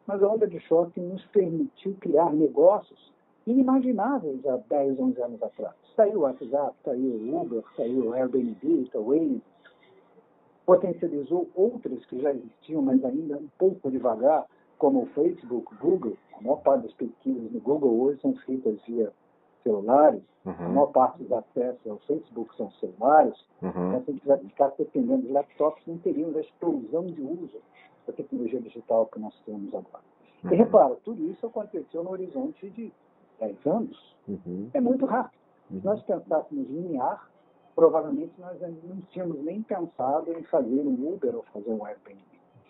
mas 0.06 0.22
a 0.24 0.28
onda 0.28 0.48
de 0.48 0.60
choque 0.62 1.00
nos 1.00 1.24
permitiu 1.28 1.96
criar 2.00 2.32
negócios 2.34 3.12
inimagináveis 3.48 4.46
há 4.46 4.58
10, 4.70 5.00
11 5.00 5.22
anos 5.22 5.44
atrás. 5.44 5.74
Saiu 5.96 6.20
o 6.20 6.22
WhatsApp, 6.24 6.76
saiu 6.84 7.12
o 7.12 7.42
Uber, 7.42 7.64
saiu 7.76 8.08
o 8.08 8.14
Airbnb, 8.14 8.90
o 8.94 9.04
Waze, 9.04 9.42
potencializou 10.66 11.48
outras 11.56 12.06
que 12.06 12.20
já 12.22 12.32
existiam, 12.34 12.82
mas 12.82 13.04
ainda 13.04 13.38
um 13.38 13.48
pouco 13.58 13.90
devagar, 13.90 14.46
como 14.78 15.04
o 15.04 15.06
Facebook, 15.08 15.74
Google, 15.78 16.18
a 16.38 16.42
maior 16.42 16.58
parte 16.58 16.84
das 16.84 16.94
pesquisas 16.94 17.52
no 17.52 17.60
Google 17.62 18.02
hoje 18.02 18.20
são 18.22 18.36
feitas 18.46 18.78
via 18.86 19.12
celulares, 19.64 20.22
uhum. 20.46 20.54
a 20.54 20.70
maior 20.70 20.88
parte 20.88 21.24
dos 21.24 21.32
acessos 21.32 21.88
ao 21.90 21.98
Facebook 22.00 22.56
são 22.58 22.70
celulares, 22.72 23.34
uhum. 23.62 23.98
então 23.98 24.14
se 24.14 24.32
a 24.32 24.36
gente 24.36 24.50
ficar 24.50 24.74
dependendo 24.78 25.22
dos 25.24 25.32
laptops, 25.32 25.82
não 25.88 25.98
teríamos 26.00 26.36
a 26.36 26.42
explosão 26.42 27.08
de 27.08 27.22
uso 27.22 27.62
da 28.06 28.14
tecnologia 28.14 28.60
digital 28.60 29.08
que 29.08 29.20
nós 29.20 29.34
temos 29.46 29.74
agora. 29.74 30.04
Uhum. 30.44 30.54
E 30.54 30.56
repara, 30.56 30.96
tudo 31.04 31.24
isso 31.32 31.46
aconteceu 31.48 32.04
no 32.04 32.12
horizonte 32.12 32.70
de 32.70 32.92
10 33.40 33.66
anos. 33.66 34.16
Uhum. 34.28 34.70
É 34.74 34.82
muito 34.82 35.06
rápido. 35.06 35.40
Se 35.68 35.76
uhum. 35.76 35.82
nós 35.84 36.02
pensássemos 36.04 36.70
linear, 36.70 37.30
provavelmente 37.76 38.34
nós 38.40 38.60
não 38.62 39.02
tínhamos 39.12 39.44
nem 39.44 39.62
pensado 39.62 40.32
em 40.34 40.44
fazer 40.44 40.82
um 40.82 41.14
Uber 41.14 41.36
ou 41.36 41.44
fazer 41.54 41.70
um 41.70 41.86
Airbnb. 41.86 42.22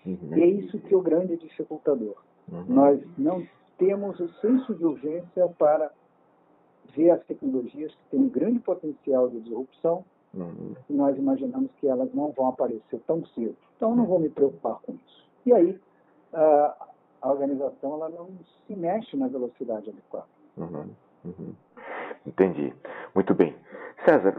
Uhum. 0.06 0.38
E 0.38 0.42
é 0.42 0.48
isso 0.48 0.80
que 0.80 0.94
é 0.94 0.98
o 0.98 1.02
grande 1.02 1.38
dificultador. 1.38 2.16
Uhum. 2.52 2.66
Nós 2.68 3.02
não 3.18 3.46
temos 3.78 4.20
o 4.20 4.30
senso 4.42 4.74
de 4.76 4.86
urgência 4.86 5.48
para 5.60 5.92
ver 6.96 7.12
as 7.12 7.24
tecnologias 7.26 7.94
que 7.94 8.10
têm 8.12 8.22
um 8.22 8.30
grande 8.30 8.60
potencial 8.60 9.30
de 9.30 9.42
disrupção 9.42 10.04
uhum. 10.34 10.74
e 10.90 10.94
nós 10.94 11.18
imaginamos 11.18 11.70
que 11.80 11.88
elas 11.88 12.14
não 12.14 12.32
vão 12.32 12.48
aparecer 12.48 13.00
tão 13.06 13.26
cedo. 13.28 13.56
Então, 13.76 13.96
não 13.96 14.06
vou 14.06 14.20
me 14.20 14.30
preocupar 14.30 14.80
com 14.82 14.94
isso. 14.94 15.28
E 15.46 15.54
aí, 15.54 15.80
a, 16.34 16.88
a 17.22 17.32
organização 17.32 17.94
ela 17.94 18.10
não 18.10 18.30
se 18.66 18.76
mexe 18.76 19.16
na 19.16 19.28
velocidade 19.28 19.90
adequada. 19.90 20.37
Uhum. 20.58 20.90
Uhum. 21.26 21.54
Entendi. 22.26 22.74
Muito 23.14 23.34
bem. 23.34 23.56
César, 24.06 24.36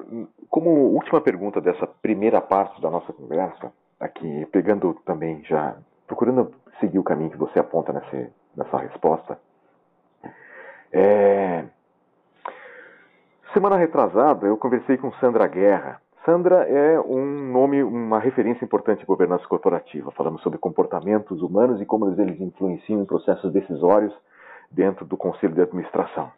como 0.50 0.70
última 0.70 1.20
pergunta 1.20 1.60
dessa 1.60 1.86
primeira 1.86 2.40
parte 2.40 2.80
da 2.80 2.90
nossa 2.90 3.12
conversa, 3.12 3.72
aqui 3.98 4.46
pegando 4.46 4.94
também 5.04 5.42
já, 5.44 5.76
procurando 6.06 6.52
seguir 6.80 6.98
o 6.98 7.04
caminho 7.04 7.30
que 7.30 7.36
você 7.36 7.58
aponta 7.58 7.92
nessa, 7.92 8.30
nessa 8.56 8.78
resposta. 8.78 9.38
É... 10.92 11.64
Semana 13.52 13.76
retrasada 13.76 14.46
eu 14.46 14.56
conversei 14.56 14.96
com 14.96 15.12
Sandra 15.14 15.46
Guerra. 15.46 16.00
Sandra 16.24 16.68
é 16.68 17.00
um 17.00 17.24
nome, 17.50 17.82
uma 17.82 18.18
referência 18.18 18.64
importante 18.64 19.02
em 19.02 19.06
governança 19.06 19.46
corporativa. 19.48 20.10
Falamos 20.12 20.42
sobre 20.42 20.58
comportamentos 20.58 21.40
humanos 21.42 21.80
e 21.80 21.86
como 21.86 22.08
eles 22.10 22.40
influenciam 22.40 23.00
em 23.00 23.06
processos 23.06 23.52
decisórios 23.52 24.14
dentro 24.70 25.04
do 25.04 25.16
conselho 25.16 25.54
de 25.54 25.62
administração. 25.62 26.30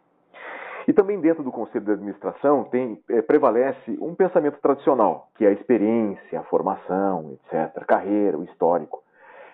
E 0.87 0.93
também 0.93 1.19
dentro 1.19 1.43
do 1.43 1.51
conselho 1.51 1.85
de 1.85 1.91
administração 1.91 2.63
tem, 2.65 2.99
é, 3.09 3.21
prevalece 3.21 3.97
um 4.01 4.15
pensamento 4.15 4.59
tradicional, 4.59 5.29
que 5.35 5.45
é 5.45 5.49
a 5.49 5.51
experiência, 5.51 6.39
a 6.39 6.43
formação, 6.43 7.33
etc., 7.33 7.85
carreira, 7.85 8.37
o 8.37 8.43
histórico. 8.43 9.03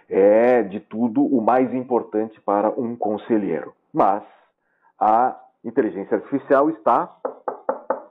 É, 0.09 0.63
de 0.63 0.79
tudo, 0.79 1.21
o 1.21 1.41
mais 1.41 1.73
importante 1.73 2.39
para 2.41 2.69
um 2.69 2.95
conselheiro. 2.95 3.73
Mas 3.93 4.23
a 4.97 5.37
inteligência 5.65 6.15
artificial 6.15 6.69
está 6.69 7.13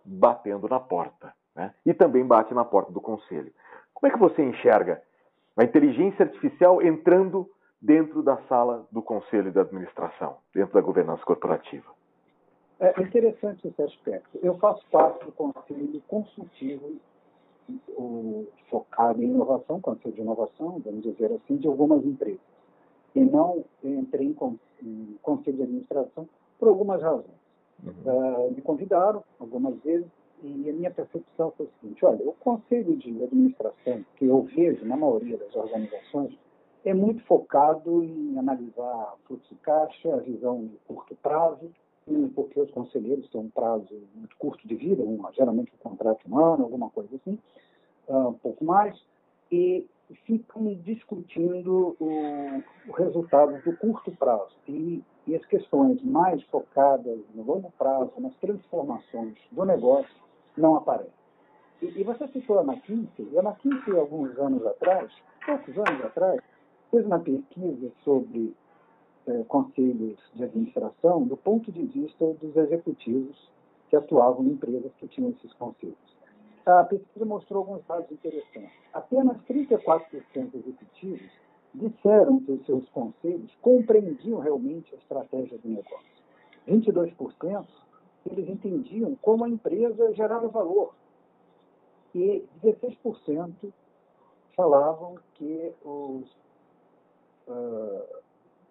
batendo 0.05 0.69
na 0.69 0.79
porta. 0.79 1.33
Né? 1.55 1.73
E 1.87 1.95
também 1.95 2.25
bate 2.25 2.53
na 2.53 2.65
porta 2.67 2.93
do 2.93 3.01
conselho. 3.01 3.51
Como 3.95 4.13
é 4.13 4.15
que 4.15 4.21
você 4.21 4.43
enxerga 4.43 5.01
a 5.57 5.65
inteligência 5.65 6.27
artificial 6.27 6.83
entrando 6.83 7.49
dentro 7.81 8.23
da 8.23 8.37
sala 8.49 8.87
do 8.91 9.03
conselho 9.03 9.53
de 9.53 9.59
administração, 9.59 10.37
dentro 10.55 10.75
da 10.75 10.81
governança 10.81 11.25
corporativa? 11.25 11.87
É 12.79 13.01
interessante 13.01 13.67
esse 13.67 13.83
aspecto. 13.83 14.39
Eu 14.43 14.59
faço 14.59 14.85
parte 14.91 15.25
do 15.25 15.33
conselho 15.33 16.03
consultivo 16.07 16.97
o, 17.89 18.47
focado 18.69 19.23
em 19.23 19.27
inovação, 19.27 19.81
conselho 19.81 20.15
de 20.15 20.21
inovação, 20.21 20.81
vamos 20.85 21.03
dizer 21.03 21.33
assim, 21.33 21.57
de 21.57 21.67
algumas 21.67 22.05
empresas. 22.05 22.41
E 23.15 23.21
não 23.21 23.65
entrei 23.83 24.27
em, 24.27 24.61
em 24.83 25.19
conselho 25.23 25.57
de 25.57 25.63
administração 25.63 26.29
por 26.59 26.69
algumas 26.69 27.01
razões. 27.01 27.47
Uhum. 27.83 27.93
Uh, 28.05 28.51
me 28.53 28.63
convidaram 28.63 29.23
algumas 29.39 29.75
vezes 29.83 30.07
e 30.43 30.69
a 30.69 30.73
minha 30.73 30.91
percepção 30.91 31.53
foi 31.57 31.67
o 31.67 31.71
seguinte: 31.81 32.05
olha, 32.05 32.29
o 32.29 32.33
conselho 32.35 32.97
de 32.97 33.23
administração 33.23 34.05
que 34.17 34.27
eu 34.27 34.43
vejo 34.43 34.85
na 34.85 34.97
maioria 34.97 35.37
das 35.39 35.55
organizações 35.55 36.39
é 36.87 36.95
muito 36.95 37.23
focado 37.25 38.05
em 38.05 38.39
analisar 38.39 39.17
fluxo 39.27 39.53
de 39.53 39.61
caixa, 39.61 40.15
a 40.15 40.19
visão 40.19 40.67
de 40.67 40.77
curto 40.87 41.17
prazo, 41.17 41.71
porque 42.35 42.61
os 42.61 42.71
conselheiros 42.71 43.29
têm 43.31 43.41
um 43.41 43.51
prazo 43.51 43.93
muito 44.15 44.37
curto 44.39 44.67
de 44.67 44.77
vida, 44.77 45.03
um, 45.03 45.21
geralmente 45.33 45.73
um 45.75 45.91
contrato 45.91 46.21
um 46.31 46.39
ano, 46.39 46.63
alguma 46.63 46.89
coisa 46.91 47.17
assim, 47.17 47.37
um 48.09 48.35
pouco 48.35 48.65
mais, 48.65 48.97
e 49.51 49.85
ficam 50.25 50.75
discutindo 50.85 51.97
o, 51.99 52.63
o 52.89 52.93
resultado 52.93 53.61
do 53.63 53.77
curto 53.79 54.13
prazo. 54.13 54.55
E, 54.69 55.03
e 55.27 55.35
as 55.35 55.45
questões 55.47 56.01
mais 56.05 56.41
focadas 56.45 57.19
no 57.35 57.43
longo 57.43 57.73
prazo, 57.77 58.13
nas 58.19 58.35
transformações 58.37 59.35
do 59.51 59.65
negócio, 59.65 60.15
não 60.57 60.77
aparecem. 60.77 61.13
E, 61.83 62.05
você 62.05 62.29
citou 62.29 62.61
a 62.61 62.63
McKinsey, 62.63 63.37
a 63.37 63.43
McKinsey, 63.43 63.99
alguns 63.99 64.39
anos 64.39 64.65
atrás, 64.65 65.13
poucos 65.45 65.77
anos 65.77 66.05
atrás, 66.05 66.41
fez 66.97 67.05
uma 67.05 67.19
pesquisa 67.19 67.93
sobre 68.03 68.55
eh, 69.27 69.45
conselhos 69.49 70.19
de 70.35 70.45
administração 70.45 71.25
do 71.25 71.37
ponto 71.37 71.71
de 71.71 71.85
vista 71.85 72.33
dos 72.41 72.57
executivos 72.57 73.37
que 73.91 73.97
atuavam 73.97 74.47
em 74.47 74.53
empresas 74.53 74.91
que 74.99 75.07
tinham 75.09 75.31
esses 75.31 75.53
conselhos. 75.55 76.17
A 76.65 76.85
pesquisa 76.85 77.27
mostrou 77.27 77.63
alguns 77.63 77.85
dados 77.87 78.11
interessantes. 78.11 78.73
Apenas 78.95 79.37
34% 79.43 80.51
dos 80.51 80.67
executivos 80.67 81.31
disseram 81.75 82.41
que 82.41 82.53
os 82.53 82.65
seus 82.65 82.89
conselhos 82.89 83.55
compreendiam 83.61 84.41
realmente 84.41 84.95
a 84.95 84.99
estratégia 84.99 85.59
do 85.59 85.69
negócio. 85.69 86.17
22% 86.67 87.67
eles 88.25 88.49
entendiam 88.49 89.15
como 89.17 89.45
a 89.45 89.49
empresa 89.49 90.15
gerava 90.15 90.49
valor. 90.49 90.95
E 92.15 92.43
16% 92.65 93.71
falavam 94.57 95.17
que 95.35 95.73
os, 95.85 96.27
uh, 97.47 98.03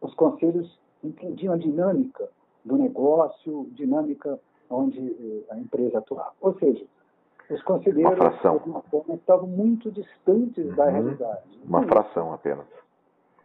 os 0.01 0.13
conselhos 0.15 0.79
entendiam 1.03 1.53
a 1.53 1.57
dinâmica 1.57 2.29
do 2.63 2.77
negócio, 2.77 3.67
dinâmica 3.71 4.39
onde 4.69 4.99
uh, 4.99 5.45
a 5.51 5.57
empresa 5.57 5.99
atuava. 5.99 6.33
Ou 6.41 6.57
seja, 6.57 6.85
os 7.49 7.61
conselheiros, 7.63 8.17
de 8.17 8.47
alguma 8.47 8.81
forma, 8.83 9.15
estavam 9.15 9.47
muito 9.47 9.91
distantes 9.91 10.65
uhum. 10.65 10.75
da 10.75 10.89
realidade. 10.89 11.59
Uma 11.63 11.83
fração 11.83 12.33
apenas. 12.33 12.65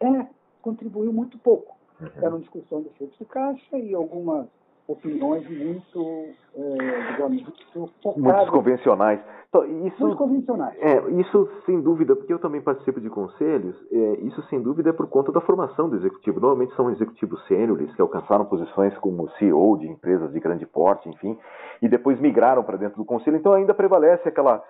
É, 0.01 0.27
contribuiu 0.63 1.13
muito 1.13 1.39
pouco. 1.39 1.77
Uhum. 2.01 2.09
Era 2.17 2.31
uma 2.31 2.41
discussão 2.41 2.83
de 2.83 2.89
fluxo 2.91 3.19
de 3.19 3.25
caixa 3.27 3.79
e 3.79 3.95
algumas 3.95 4.47
opiniões 4.93 5.49
muito, 5.49 6.27
é, 6.55 7.13
digamos, 7.13 7.43
muito 7.43 7.93
focadas. 8.03 8.23
Muitos 8.23 8.51
convencionais. 8.51 9.21
Então, 9.49 9.65
isso, 9.87 10.01
muito 10.01 10.17
convencionais. 10.17 10.77
É, 10.81 11.11
isso 11.21 11.49
sem 11.67 11.81
dúvida, 11.81 12.15
porque 12.15 12.33
eu 12.33 12.39
também 12.39 12.61
participo 12.61 13.01
de 13.01 13.11
conselhos, 13.11 13.77
é, 13.91 14.21
isso 14.21 14.41
sem 14.49 14.61
dúvida 14.61 14.91
é 14.91 14.93
por 14.93 15.09
conta 15.09 15.33
da 15.33 15.41
formação 15.41 15.89
do 15.89 15.97
executivo. 15.97 16.41
Normalmente 16.41 16.75
são 16.77 16.91
executivos 16.91 17.45
sêniores 17.47 17.93
que 17.95 18.03
alcançaram 18.03 18.45
posições 18.45 18.97
como 18.99 19.29
CEO 19.33 19.79
de 19.79 19.89
empresas 19.89 20.33
de 20.33 20.41
grande 20.41 20.67
porte, 20.67 21.09
enfim, 21.09 21.37
e 21.83 21.89
depois 21.89 22.21
migraram 22.21 22.63
para 22.63 22.77
dentro 22.77 22.97
do 22.97 23.05
conselho. 23.05 23.37
Então 23.37 23.53
ainda 23.53 23.75
prevalece 23.75 24.29
aquela 24.29 24.63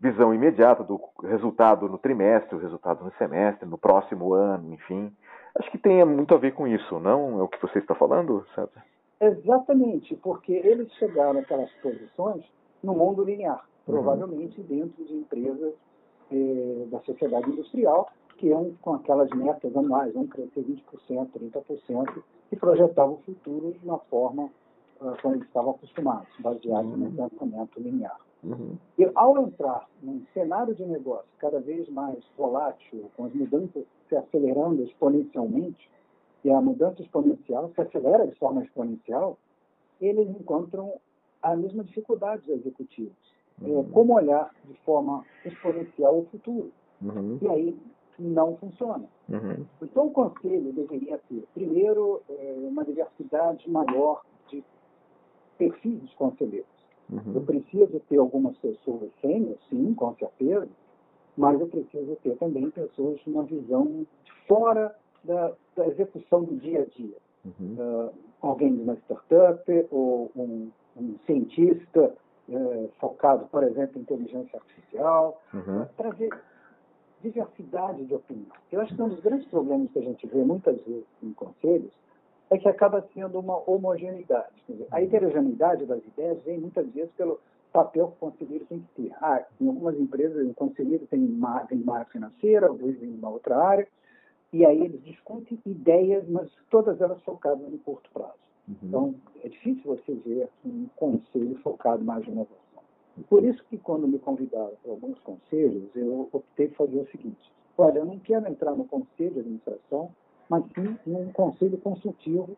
visão 0.00 0.32
imediata 0.32 0.82
do 0.82 1.00
resultado 1.24 1.88
no 1.88 1.98
trimestre, 1.98 2.56
o 2.56 2.60
resultado 2.60 3.04
no 3.04 3.12
semestre, 3.12 3.68
no 3.68 3.76
próximo 3.76 4.32
ano, 4.32 4.72
enfim. 4.72 5.12
Acho 5.58 5.70
que 5.70 5.78
tem 5.78 6.04
muito 6.04 6.34
a 6.34 6.38
ver 6.38 6.52
com 6.52 6.66
isso, 6.66 6.98
não 6.98 7.40
é 7.40 7.42
o 7.42 7.48
que 7.48 7.60
você 7.60 7.78
está 7.78 7.94
falando, 7.94 8.44
César? 8.54 8.91
Exatamente, 9.22 10.16
porque 10.16 10.52
eles 10.52 10.92
chegaram 10.94 11.38
àquelas 11.38 11.70
posições 11.80 12.44
no 12.82 12.92
mundo 12.92 13.22
linear, 13.22 13.64
uhum. 13.86 13.94
provavelmente 13.94 14.60
uhum. 14.60 14.66
dentro 14.66 15.04
de 15.04 15.14
empresas 15.14 15.74
eh, 16.32 16.86
da 16.90 16.98
sociedade 17.00 17.48
industrial, 17.48 18.10
que 18.36 18.48
iam 18.48 18.72
com 18.82 18.94
aquelas 18.94 19.30
metas 19.30 19.76
anuais, 19.76 20.12
vão 20.12 20.26
crescer 20.26 20.64
20%, 20.64 21.28
30%, 21.38 22.22
e 22.50 22.56
projetavam 22.56 23.14
o 23.14 23.18
futuro 23.18 23.72
de 23.72 23.86
uma 23.86 23.98
forma 23.98 24.50
uh, 25.00 25.14
como 25.22 25.36
eles 25.36 25.46
estavam 25.46 25.70
acostumados, 25.70 26.28
baseado 26.40 26.86
uhum. 26.86 26.96
no 26.96 27.28
pensamento 27.28 27.80
linear. 27.80 28.18
Uhum. 28.42 28.76
E 28.98 29.08
ao 29.14 29.38
entrar 29.38 29.88
num 30.02 30.20
cenário 30.34 30.74
de 30.74 30.84
negócio 30.84 31.28
cada 31.38 31.60
vez 31.60 31.88
mais 31.90 32.18
volátil, 32.36 33.08
com 33.16 33.26
as 33.26 33.32
mudanças 33.32 33.84
se 34.08 34.16
acelerando 34.16 34.82
exponencialmente, 34.82 35.88
e 36.44 36.50
a 36.50 36.60
mudança 36.60 37.00
exponencial 37.02 37.70
se 37.74 37.80
acelera 37.80 38.26
de 38.26 38.34
forma 38.36 38.62
exponencial, 38.64 39.38
eles 40.00 40.28
encontram 40.28 40.94
a 41.42 41.56
mesma 41.56 41.84
dificuldade 41.84 42.42
dos 42.42 42.60
executivos. 42.60 43.32
É, 43.62 43.66
uhum. 43.66 43.80
É, 43.80 43.92
como 43.92 44.14
olhar 44.14 44.50
de 44.64 44.74
forma 44.80 45.24
exponencial 45.44 46.18
o 46.18 46.26
futuro. 46.26 46.72
Uhum. 47.00 47.38
E 47.40 47.48
aí 47.48 47.78
não 48.18 48.56
funciona. 48.56 49.04
Uhum. 49.28 49.64
Então, 49.82 50.06
o 50.06 50.10
conselho 50.10 50.72
deveria 50.72 51.18
ter, 51.28 51.44
primeiro, 51.54 52.22
é, 52.28 52.54
uma 52.58 52.84
diversidade 52.84 53.68
maior 53.70 54.22
de 54.48 54.64
perfis 55.58 56.00
dos 56.00 56.14
conselheiros. 56.14 56.70
Uhum. 57.10 57.34
Eu 57.34 57.42
preciso 57.42 58.00
ter 58.08 58.18
algumas 58.18 58.56
pessoas 58.58 59.10
sênior, 59.20 59.56
sim, 59.68 59.94
com 59.94 60.14
certeza, 60.16 60.68
mas 61.36 61.60
eu 61.60 61.66
preciso 61.66 62.16
ter 62.16 62.36
também 62.36 62.70
pessoas 62.70 63.20
com 63.22 63.30
uma 63.30 63.44
visão 63.44 63.86
de 64.24 64.32
fora 64.46 64.94
da, 65.24 65.52
da 65.76 65.86
execução 65.88 66.44
do 66.44 66.56
dia 66.56 66.82
a 66.82 66.84
dia. 66.86 67.16
Uhum. 67.44 67.76
Uh, 67.78 68.12
alguém 68.40 68.74
de 68.74 68.82
uma 68.82 68.94
startup 68.94 69.62
ou 69.90 70.30
um, 70.36 70.70
um 70.96 71.16
cientista 71.26 72.14
uh, 72.48 72.90
focado, 73.00 73.46
por 73.46 73.64
exemplo, 73.64 73.98
em 73.98 74.02
inteligência 74.02 74.58
artificial, 74.58 75.40
uhum. 75.52 75.86
trazer 75.96 76.30
diversidade 77.22 78.04
de 78.04 78.14
opinião. 78.14 78.52
Eu 78.70 78.80
acho 78.80 78.94
que 78.94 79.02
um 79.02 79.08
dos 79.08 79.20
grandes 79.20 79.46
problemas 79.48 79.90
que 79.92 79.98
a 79.98 80.02
gente 80.02 80.26
vê 80.26 80.42
muitas 80.44 80.80
vezes 80.82 81.06
em 81.22 81.32
conselhos 81.32 81.92
é 82.50 82.58
que 82.58 82.68
acaba 82.68 83.06
sendo 83.14 83.38
uma 83.38 83.58
homogeneidade. 83.68 84.52
Dizer, 84.68 84.86
a 84.90 85.00
heterogeneidade 85.00 85.86
das 85.86 86.04
ideias 86.04 86.42
vem 86.42 86.58
muitas 86.58 86.86
vezes 86.90 87.10
pelo 87.12 87.40
papel 87.72 88.08
que 88.08 88.24
o 88.24 88.30
conselheiro 88.30 88.66
tem 88.66 88.80
que 88.80 89.02
ter. 89.02 89.12
Ah, 89.22 89.42
em 89.60 89.68
algumas 89.68 89.98
empresas, 89.98 90.46
o 90.46 90.54
conselheiro 90.54 91.06
tem 91.06 91.24
uma, 91.24 91.60
tem 91.60 91.80
uma 91.80 91.94
área 91.94 92.06
financeira, 92.06 92.70
outros 92.70 93.02
em 93.02 93.14
uma 93.14 93.30
outra 93.30 93.56
área, 93.56 93.88
e 94.52 94.66
aí 94.66 94.82
eles 94.82 95.02
discutem 95.02 95.58
ideias, 95.64 96.28
mas 96.28 96.50
todas 96.70 97.00
elas 97.00 97.20
focadas 97.22 97.66
no 97.70 97.78
curto 97.78 98.10
prazo. 98.12 98.34
Uhum. 98.68 98.76
Então, 98.82 99.14
é 99.42 99.48
difícil 99.48 99.82
você 99.84 100.12
ver 100.14 100.48
um 100.64 100.86
conselho 100.96 101.56
focado 101.62 102.04
mais 102.04 102.26
em 102.26 102.32
inovação. 102.32 102.62
Por 103.28 103.44
isso 103.44 103.62
que 103.64 103.78
quando 103.78 104.06
me 104.06 104.18
convidaram 104.18 104.72
para 104.82 104.90
alguns 104.90 105.18
conselhos, 105.20 105.84
eu 105.94 106.28
optei 106.32 106.68
por 106.68 106.86
fazer 106.86 107.00
o 107.00 107.06
seguinte, 107.08 107.52
olha, 107.76 107.98
eu 107.98 108.04
não 108.04 108.18
quero 108.18 108.48
entrar 108.48 108.72
no 108.72 108.84
conselho 108.84 109.32
de 109.32 109.40
administração, 109.40 110.10
mas 110.48 110.64
sim 110.74 110.96
num 111.06 111.32
conselho 111.32 111.78
consultivo 111.78 112.56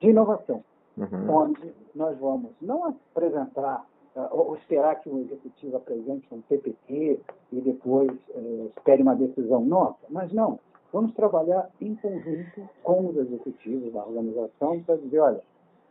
de 0.00 0.08
inovação, 0.10 0.64
uhum. 0.96 1.30
onde 1.30 1.72
nós 1.94 2.18
vamos 2.18 2.52
não 2.60 2.84
apresentar 2.86 3.86
uh, 4.16 4.28
ou 4.30 4.56
esperar 4.56 5.00
que 5.00 5.08
o 5.08 5.20
executivo 5.20 5.76
apresente 5.76 6.26
um 6.32 6.40
PPT 6.42 7.20
e 7.52 7.60
depois 7.60 8.10
uh, 8.30 8.70
espere 8.76 9.02
uma 9.02 9.14
decisão 9.14 9.64
nossa, 9.64 10.06
mas 10.10 10.32
não, 10.32 10.58
Vamos 10.94 11.12
trabalhar 11.14 11.68
em 11.80 11.96
conjunto 11.96 12.70
com 12.84 13.08
os 13.08 13.16
executivos 13.16 13.92
da 13.92 14.06
organização 14.06 14.80
para 14.84 14.94
dizer, 14.94 15.18
olha, 15.18 15.40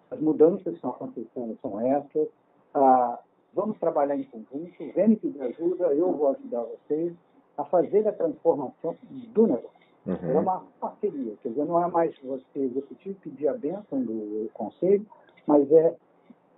as 0.10 0.18
mudanças 0.22 0.63
que 0.63 0.70
estão 0.70 0.92
acontecendo 0.92 1.58
são 1.62 1.82
essas, 1.82 2.30
a, 2.74 3.20
vamos 3.54 3.78
trabalhar 3.80 4.16
em 4.16 4.24
conjunto, 4.24 4.94
vem 4.96 5.16
pedir 5.18 5.42
ajuda, 5.42 5.88
eu 5.88 6.13
vou 6.13 6.30
ajudar 6.30 6.62
vocês 6.62 7.13
a 7.58 7.66
fazer 7.66 8.08
a 8.08 8.13
transformação 8.13 8.96
do 9.12 9.48
negócio. 9.48 9.70
Uhum. 10.06 10.32
É 10.38 10.39
uma 10.39 10.63
parceria, 10.80 11.34
quer 11.44 11.50
dizer, 11.50 11.66
não 11.66 11.84
é 11.84 11.88
mais 11.92 12.18
você 12.24 12.60
executivo 12.60 13.20
pedir 13.20 13.50
a 13.50 13.54
bênção 13.56 14.02
do 14.02 14.50
conselho, 14.54 15.06
mas 15.46 15.70
é, 15.70 15.98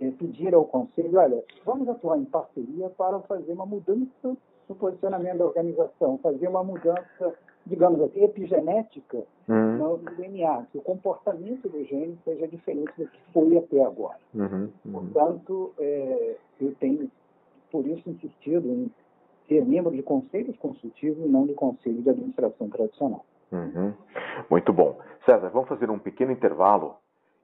é 0.02 0.12
pedir 0.12 0.54
ao 0.54 0.66
conselho, 0.66 1.18
olha, 1.18 1.44
vamos 1.66 1.90
atuar 1.90 2.20
em 2.20 2.26
parceria 2.26 2.92
para 2.92 3.20
fazer 3.22 3.54
uma 3.54 3.66
mudança 3.66 4.38
no 4.70 4.76
posicionamento 4.76 5.40
da 5.40 5.46
organização, 5.46 6.20
fazer 6.20 6.48
uma 6.48 6.64
mudança, 6.64 7.34
digamos 7.66 8.02
assim, 8.02 8.24
epigenética 8.24 9.24
uhum. 9.48 9.78
no 9.78 9.98
DNA, 9.98 10.68
que 10.72 10.78
o 10.78 10.82
comportamento 10.82 11.68
do 11.68 11.84
gene 11.86 12.18
seja 12.24 12.48
diferente 12.48 12.92
do 12.98 13.08
que 13.08 13.20
foi 13.34 13.58
até 13.58 13.84
agora. 13.84 14.20
Uhum. 14.34 14.70
Uhum. 14.86 14.92
Portanto, 14.92 15.74
é, 15.80 16.36
eu 16.62 16.76
tenho, 16.80 17.10
por 17.72 17.86
isso, 17.88 18.10
insistido 18.10 18.68
em 18.68 18.92
ser 19.48 19.66
membro 19.66 19.92
de 19.92 20.04
conselhos 20.04 20.58
consultivos 20.58 21.24
e 21.26 21.28
não 21.28 21.46
de 21.46 21.54
conselho 21.54 22.02
de 22.02 22.10
administração 22.10 22.70
tradicional. 22.70 23.26
Uhum. 23.52 23.94
Muito 24.50 24.74
bom. 24.74 24.98
César, 25.26 25.50
vamos 25.50 25.70
fazer 25.70 25.90
um 25.90 26.00
pequeno 26.00 26.32
intervalo 26.32 26.96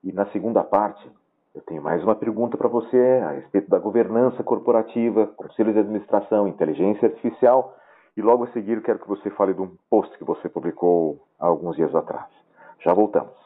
e 0.03 0.11
na 0.11 0.25
segunda 0.27 0.63
parte 0.63 1.07
eu 1.53 1.61
tenho 1.61 1.81
mais 1.81 2.01
uma 2.03 2.15
pergunta 2.15 2.57
para 2.57 2.67
você 2.67 2.97
a 3.23 3.31
respeito 3.31 3.69
da 3.69 3.77
governança 3.77 4.41
corporativa, 4.41 5.27
conselho 5.27 5.73
de 5.73 5.79
administração, 5.79 6.47
inteligência 6.47 7.07
artificial 7.09 7.75
e 8.15 8.21
logo 8.21 8.43
a 8.43 8.51
seguir 8.51 8.81
quero 8.81 8.99
que 8.99 9.07
você 9.07 9.29
fale 9.31 9.53
de 9.53 9.61
um 9.61 9.75
post 9.89 10.17
que 10.17 10.23
você 10.23 10.49
publicou 10.49 11.25
há 11.39 11.47
alguns 11.47 11.75
dias 11.75 11.93
atrás. 11.95 12.27
Já 12.79 12.93
voltamos. 12.93 13.39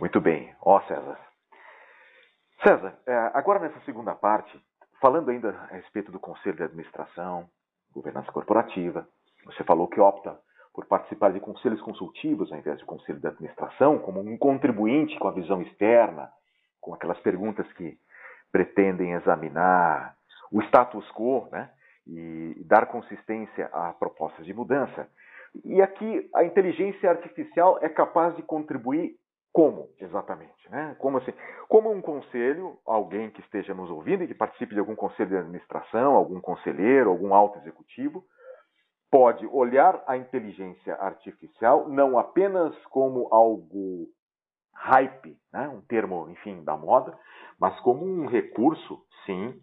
Muito 0.00 0.20
bem. 0.20 0.54
Ó, 0.60 0.80
César. 0.82 1.18
César, 2.62 2.98
é, 3.06 3.14
agora 3.34 3.60
nessa 3.60 3.80
segunda 3.84 4.14
parte, 4.14 4.60
falando 5.00 5.30
ainda 5.30 5.50
a 5.50 5.74
respeito 5.74 6.12
do 6.12 6.20
Conselho 6.20 6.56
de 6.56 6.64
Administração, 6.64 7.48
governança 7.92 8.30
corporativa, 8.30 9.06
você 9.44 9.64
falou 9.64 9.88
que 9.88 10.00
opta 10.00 10.38
por 10.74 10.86
participar 10.86 11.32
de 11.32 11.40
conselhos 11.40 11.80
consultivos 11.82 12.50
ao 12.50 12.58
invés 12.58 12.78
de 12.78 12.84
conselho 12.84 13.20
de 13.20 13.26
administração, 13.26 13.98
como 13.98 14.20
um 14.20 14.38
contribuinte 14.38 15.18
com 15.18 15.28
a 15.28 15.32
visão 15.32 15.60
externa, 15.60 16.30
com 16.80 16.94
aquelas 16.94 17.18
perguntas 17.20 17.70
que 17.74 17.96
pretendem 18.50 19.12
examinar 19.12 20.14
o 20.50 20.60
status 20.62 21.08
quo 21.12 21.48
né, 21.50 21.70
e 22.06 22.62
dar 22.66 22.86
consistência 22.86 23.66
a 23.72 23.92
propostas 23.92 24.44
de 24.44 24.52
mudança. 24.52 25.08
E 25.64 25.80
aqui 25.82 26.28
a 26.34 26.44
inteligência 26.44 27.10
artificial 27.10 27.78
é 27.82 27.88
capaz 27.88 28.34
de 28.36 28.42
contribuir 28.42 29.16
como, 29.52 29.90
exatamente? 30.00 30.70
Né? 30.70 30.96
Como 30.98 31.18
assim? 31.18 31.32
Como 31.68 31.92
um 31.92 32.00
conselho, 32.00 32.78
alguém 32.86 33.30
que 33.30 33.40
esteja 33.42 33.74
nos 33.74 33.90
ouvindo 33.90 34.24
e 34.24 34.26
que 34.26 34.34
participe 34.34 34.72
de 34.72 34.80
algum 34.80 34.96
conselho 34.96 35.28
de 35.28 35.36
administração, 35.36 36.14
algum 36.14 36.40
conselheiro, 36.40 37.10
algum 37.10 37.34
alto 37.34 37.58
executivo, 37.58 38.24
pode 39.12 39.46
olhar 39.46 40.02
a 40.06 40.16
inteligência 40.16 40.94
artificial 40.94 41.86
não 41.86 42.18
apenas 42.18 42.74
como 42.86 43.28
algo 43.30 44.08
hype, 44.74 45.38
né? 45.52 45.68
um 45.68 45.82
termo, 45.82 46.30
enfim, 46.30 46.64
da 46.64 46.78
moda, 46.78 47.16
mas 47.60 47.78
como 47.80 48.06
um 48.06 48.26
recurso, 48.26 49.04
sim, 49.26 49.60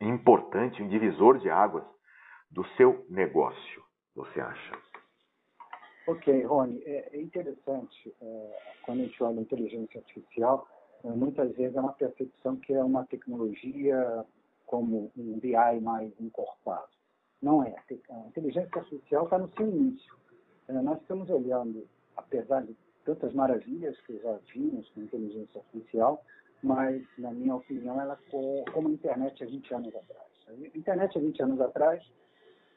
importante, 0.00 0.80
um 0.80 0.88
divisor 0.88 1.38
de 1.38 1.50
águas 1.50 1.84
do 2.48 2.64
seu 2.76 3.04
negócio, 3.10 3.82
você 4.14 4.40
acha? 4.40 4.78
Ok, 6.06 6.44
Rony, 6.44 6.80
é, 6.84 7.16
é 7.16 7.20
interessante 7.20 8.14
é, 8.22 8.58
quando 8.82 9.00
a 9.00 9.04
gente 9.04 9.22
olha 9.22 9.40
a 9.40 9.42
inteligência 9.42 9.98
artificial, 10.00 10.66
é, 11.02 11.08
muitas 11.08 11.52
vezes 11.56 11.76
é 11.76 11.80
uma 11.80 11.92
percepção 11.92 12.56
que 12.56 12.72
é 12.72 12.82
uma 12.82 13.04
tecnologia 13.06 14.24
como 14.64 15.10
um 15.16 15.40
BI 15.40 15.80
mais 15.82 16.12
encorpado. 16.20 16.99
Não 17.42 17.64
é. 17.64 17.74
A 18.10 18.28
inteligência 18.28 18.70
artificial 18.78 19.24
está 19.24 19.38
no 19.38 19.48
seu 19.54 19.66
início. 19.68 20.14
É, 20.68 20.72
nós 20.72 21.00
estamos 21.00 21.28
olhando, 21.30 21.86
apesar 22.16 22.62
de 22.62 22.76
tantas 23.04 23.32
maravilhas 23.32 23.98
que 24.02 24.18
já 24.18 24.38
vimos 24.52 24.88
com 24.90 25.00
a 25.00 25.04
inteligência 25.04 25.60
artificial, 25.60 26.22
mas, 26.62 27.02
na 27.18 27.30
minha 27.32 27.56
opinião, 27.56 28.00
ela 28.00 28.18
como 28.30 28.88
a 28.88 28.92
internet 28.92 29.42
há 29.42 29.46
20 29.46 29.74
anos 29.74 29.94
atrás. 29.96 30.28
A 30.48 30.78
internet 30.78 31.16
há 31.16 31.20
20 31.20 31.42
anos 31.42 31.60
atrás, 31.60 32.04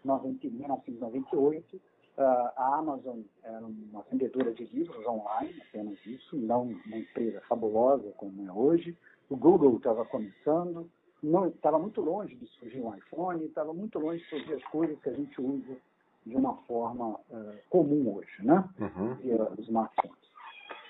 1998, 0.05 1.81
a 2.17 2.75
Amazon 2.77 3.21
era 3.43 3.65
uma 3.65 4.03
vendedora 4.03 4.53
de 4.53 4.65
livros 4.65 5.05
online, 5.05 5.61
apenas 5.67 5.97
isso, 6.05 6.37
não 6.37 6.63
uma 6.85 6.97
empresa 6.97 7.41
fabulosa 7.49 8.11
como 8.17 8.47
é 8.47 8.51
hoje. 8.51 8.95
O 9.29 9.35
Google 9.35 9.77
estava 9.77 10.05
começando, 10.05 10.89
não 11.23 11.47
estava 11.47 11.79
muito 11.79 12.01
longe 12.01 12.35
de 12.35 12.45
surgir 12.47 12.81
um 12.81 12.93
iPhone, 12.93 13.45
estava 13.45 13.73
muito 13.73 13.97
longe 13.97 14.21
de 14.21 14.29
surgir 14.29 14.53
as 14.53 14.63
coisas 14.65 14.99
que 14.99 15.09
a 15.09 15.13
gente 15.13 15.41
usa 15.41 15.77
de 16.25 16.35
uma 16.35 16.55
forma 16.63 17.19
uh, 17.29 17.57
comum 17.69 18.15
hoje, 18.15 18.45
né? 18.45 18.63
Uhum. 18.79 19.15
Via 19.15 19.43
os 19.51 19.59
smartphones. 19.59 20.23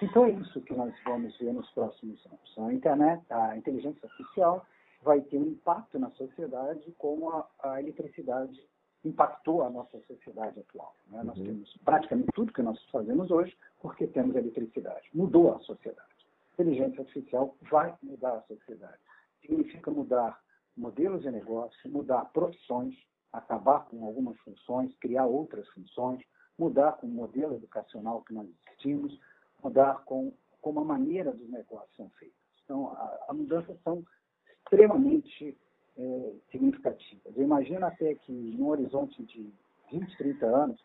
Então 0.01 0.25
é 0.25 0.31
isso 0.31 0.59
que 0.61 0.73
nós 0.73 0.93
vamos 1.05 1.37
ver 1.37 1.53
nos 1.53 1.69
próximos 1.71 2.25
anos. 2.25 2.57
A 2.57 2.73
internet, 2.73 3.23
a 3.29 3.55
inteligência 3.55 3.99
artificial 4.03 4.65
vai 5.03 5.21
ter 5.21 5.37
um 5.37 5.47
impacto 5.47 5.99
na 5.99 6.09
sociedade 6.11 6.93
como 6.97 7.29
a, 7.29 7.47
a 7.63 7.81
eletricidade 7.81 8.59
impactou 9.05 9.63
a 9.63 9.69
nossa 9.69 9.99
sociedade 10.07 10.59
atual. 10.59 10.95
Né? 11.09 11.19
Uhum. 11.19 11.25
Nós 11.25 11.35
temos 11.37 11.77
praticamente 11.85 12.29
tudo 12.33 12.53
que 12.53 12.61
nós 12.61 12.81
fazemos 12.91 13.29
hoje 13.31 13.55
porque 13.81 14.07
temos 14.07 14.35
eletricidade. 14.35 15.09
Mudou 15.13 15.55
a 15.55 15.59
sociedade. 15.59 16.07
Inteligência 16.53 17.01
artificial 17.01 17.55
vai 17.69 17.93
mudar 18.01 18.33
a 18.33 18.41
sociedade. 18.41 18.99
Significa 19.45 19.91
mudar 19.91 20.39
modelos 20.75 21.21
de 21.21 21.31
negócio, 21.31 21.91
mudar 21.91 22.25
profissões, 22.33 22.95
acabar 23.31 23.85
com 23.85 24.05
algumas 24.05 24.37
funções, 24.39 24.95
criar 24.97 25.25
outras 25.25 25.67
funções, 25.69 26.21
mudar 26.57 26.93
com 26.93 27.07
o 27.07 27.11
modelo 27.11 27.55
educacional 27.55 28.23
que 28.23 28.33
nós 28.33 28.47
existimos, 28.47 29.19
mudar 29.63 30.03
com 30.05 30.33
como 30.61 30.79
a 30.79 30.85
maneira 30.85 31.31
dos 31.33 31.49
negócios 31.49 31.93
são 31.95 32.09
feitos. 32.11 32.37
Então, 32.63 32.93
a, 32.93 33.25
a 33.27 33.33
mudanças 33.33 33.77
são 33.83 34.03
extremamente 34.47 35.57
é, 35.97 36.33
significativas. 36.49 37.35
Eu 37.35 37.43
imagino 37.43 37.85
até 37.85 38.15
que, 38.15 38.31
no 38.31 38.69
horizonte 38.69 39.21
de 39.23 39.53
20, 39.91 40.17
30 40.17 40.45
anos, 40.45 40.81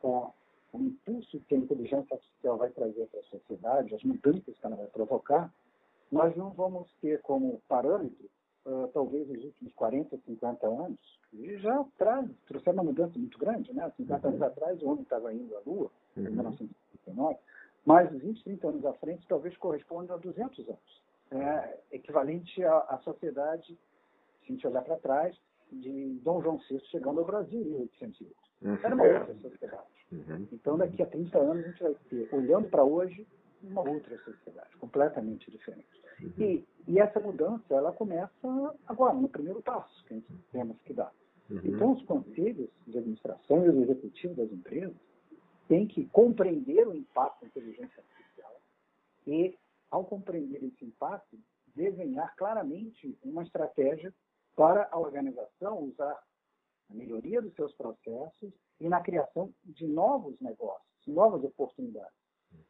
com 0.00 0.32
o 0.72 0.80
impulso 0.80 1.40
que 1.48 1.54
a 1.54 1.58
inteligência 1.58 2.14
artificial 2.14 2.58
vai 2.58 2.70
trazer 2.70 3.06
para 3.06 3.20
a 3.20 3.24
sociedade, 3.24 3.94
as 3.94 4.02
mudanças 4.02 4.56
que 4.56 4.66
ela 4.66 4.76
vai 4.76 4.86
provocar, 4.86 5.52
nós 6.12 6.36
não 6.36 6.50
vamos 6.50 6.92
ter 7.00 7.20
como 7.22 7.60
parâmetro, 7.66 8.28
uh, 8.66 8.86
talvez, 8.92 9.28
os 9.30 9.44
últimos 9.44 9.72
40, 9.72 10.18
50 10.18 10.66
anos, 10.66 11.18
e 11.32 11.56
já 11.56 11.84
traz, 11.96 12.30
trouxeram 12.46 12.82
uma 12.82 12.84
mudança 12.84 13.18
muito 13.18 13.38
grande. 13.38 13.72
Né? 13.72 13.90
50 13.96 14.28
anos 14.28 14.42
atrás, 14.42 14.80
o 14.82 14.88
homem 14.88 15.02
estava 15.02 15.32
indo 15.32 15.56
à 15.56 15.60
Lua, 15.66 15.90
em 16.16 16.20
1959, 16.20 17.32
uhum. 17.32 17.38
mas 17.86 18.12
20, 18.12 18.44
30 18.44 18.68
anos 18.68 18.84
à 18.84 18.92
frente, 18.94 19.26
talvez 19.26 19.56
corresponda 19.56 20.14
a 20.14 20.18
200 20.18 20.68
anos. 20.68 21.02
É 21.30 21.78
equivalente 21.92 22.62
à, 22.62 22.78
à 22.80 22.98
sociedade 22.98 23.78
se 24.44 24.52
a 24.52 24.54
gente 24.54 24.66
olhar 24.66 24.82
para 24.82 24.96
trás, 24.96 25.36
de 25.70 26.20
Dom 26.22 26.42
João 26.42 26.58
VI 26.68 26.80
chegando 26.90 27.20
ao 27.20 27.26
Brasil 27.26 27.60
em 27.60 27.70
1808. 27.70 28.36
Uhum. 28.62 28.78
Era 28.82 28.94
uma 28.94 29.04
outra 29.04 29.34
sociedade. 29.34 30.06
Uhum. 30.12 30.48
Então, 30.52 30.76
daqui 30.76 31.02
a 31.02 31.06
30 31.06 31.38
anos, 31.38 31.64
a 31.64 31.68
gente 31.68 31.82
vai 31.82 31.94
ter, 32.10 32.28
olhando 32.34 32.68
para 32.68 32.84
hoje, 32.84 33.26
uma 33.62 33.88
outra 33.88 34.18
sociedade, 34.18 34.76
completamente 34.76 35.50
diferente. 35.50 36.01
E, 36.38 36.64
e, 36.86 36.98
essa 36.98 37.20
mudança, 37.20 37.74
ela 37.74 37.92
começa 37.92 38.76
agora, 38.86 39.14
no 39.14 39.28
primeiro 39.28 39.62
passo 39.62 40.04
que 40.04 40.14
a 40.14 40.16
gente 40.16 40.32
temos 40.50 40.80
que 40.82 40.92
dar. 40.92 41.12
Uhum. 41.50 41.60
Então, 41.64 41.92
os 41.92 42.04
conselhos 42.04 42.70
de 42.86 42.98
administração 42.98 43.64
e 43.64 43.68
os 43.68 43.76
executivos 43.76 44.36
das 44.36 44.52
empresas 44.52 44.96
têm 45.68 45.86
que 45.86 46.06
compreender 46.06 46.86
o 46.86 46.94
impacto 46.94 47.40
da 47.40 47.46
inteligência 47.46 48.02
artificial 48.02 48.60
e, 49.26 49.56
ao 49.90 50.04
compreender 50.04 50.62
esse 50.64 50.84
impacto, 50.84 51.38
desenhar 51.74 52.34
claramente 52.36 53.16
uma 53.24 53.42
estratégia 53.42 54.12
para 54.54 54.88
a 54.90 54.98
organização 54.98 55.78
usar 55.84 56.22
a 56.90 56.94
melhoria 56.94 57.40
dos 57.40 57.54
seus 57.54 57.72
processos 57.74 58.52
e 58.80 58.88
na 58.88 59.00
criação 59.00 59.52
de 59.64 59.86
novos 59.86 60.38
negócios, 60.40 61.06
novas 61.06 61.42
oportunidades. 61.42 62.12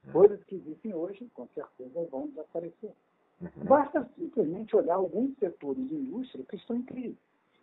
Uhum. 0.05 0.12
Coisas 0.12 0.45
que 0.45 0.55
existem 0.55 0.95
hoje, 0.95 1.29
com 1.35 1.49
certeza, 1.49 2.07
vão 2.11 2.29
desaparecer. 2.29 2.95
Uhum. 3.42 3.64
Basta 3.64 4.09
simplesmente 4.16 4.76
olhar 4.76 4.94
alguns 4.94 5.37
setores 5.38 5.88
de 5.88 5.94
indústria 5.94 6.44
que 6.44 6.57
estão 6.57 6.76
em 6.76 6.83
crise. 6.83 7.18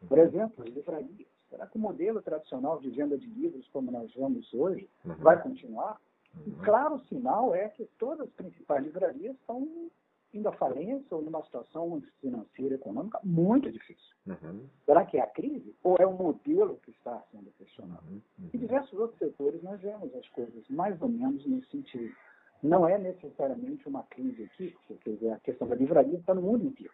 Por 0.08 0.18
uhum. 0.18 0.24
exemplo, 0.26 0.64
as 0.64 0.74
livrarias. 0.74 1.28
Será 1.50 1.66
que 1.66 1.78
o 1.78 1.82
modelo 1.82 2.22
tradicional 2.22 2.80
de 2.80 2.90
venda 2.90 3.18
de 3.18 3.26
livros, 3.28 3.68
como 3.70 3.92
nós 3.92 4.14
vemos 4.14 4.54
hoje, 4.54 4.88
uhum. 5.06 5.16
vai 5.16 5.42
continuar? 5.42 6.00
Um 6.46 6.52
claro 6.64 7.00
sinal 7.10 7.56
é 7.56 7.70
que 7.70 7.86
todas 7.98 8.28
as 8.28 8.34
principais 8.34 8.84
livrarias 8.84 9.36
estão 9.36 9.90
indo 10.32 10.48
à 10.48 10.52
falência 10.52 11.18
ou 11.18 11.24
numa 11.24 11.44
situação 11.44 12.02
financeira, 12.22 12.76
econômica 12.76 13.20
muito 13.24 13.72
difícil. 13.72 14.16
Uhum. 14.28 14.68
Será 14.86 15.06
que 15.06 15.18
é 15.18 15.22
a 15.22 15.28
crise 15.28 15.76
ou 15.84 15.96
é 15.98 16.06
o 16.06 16.14
modelo 16.14 16.80
que 16.84 16.92
está 16.92 17.24
sendo 17.32 17.52
questionado? 17.58 18.04
Uhum. 18.08 18.50
Em 18.54 18.58
diversos 18.58 18.98
outros 19.00 19.18
setores 19.18 19.64
nós 19.64 19.82
vemos 19.82 20.14
as 20.14 20.28
coisas 20.30 20.64
mais 20.70 21.02
ou 21.02 21.10
menos 21.10 21.44
nesse 21.48 21.70
sentido. 21.72 22.14
Não 22.62 22.88
é 22.88 22.98
necessariamente 22.98 23.88
uma 23.88 24.04
crise 24.04 24.44
aqui, 24.44 24.76
porque 24.88 25.18
a 25.28 25.40
questão 25.40 25.68
da 25.68 25.76
livraria 25.76 26.18
está 26.18 26.34
no 26.34 26.42
mundo 26.42 26.66
inteiro. 26.66 26.94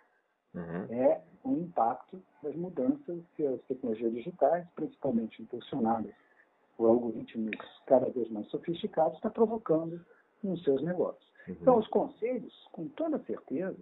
Uhum. 0.54 0.86
É 0.90 1.22
o 1.44 1.50
um 1.50 1.58
impacto 1.64 2.22
das 2.42 2.56
mudanças 2.56 3.22
que 3.36 3.46
as 3.46 3.62
tecnologias 3.64 4.14
digitais, 4.14 4.66
principalmente 4.76 5.42
impulsionadas 5.42 6.14
por 6.78 6.88
algoritmos 6.88 7.56
cada 7.86 8.10
vez 8.10 8.30
mais 8.30 8.48
sofisticados, 8.48 9.16
está 9.16 9.30
provocando 9.30 10.00
nos 10.44 10.64
seus 10.64 10.82
negócios. 10.84 11.26
Uhum. 11.48 11.58
Então, 11.62 11.78
os 11.78 11.88
conselhos, 11.88 12.54
com 12.72 12.88
toda 12.90 13.20
certeza, 13.26 13.82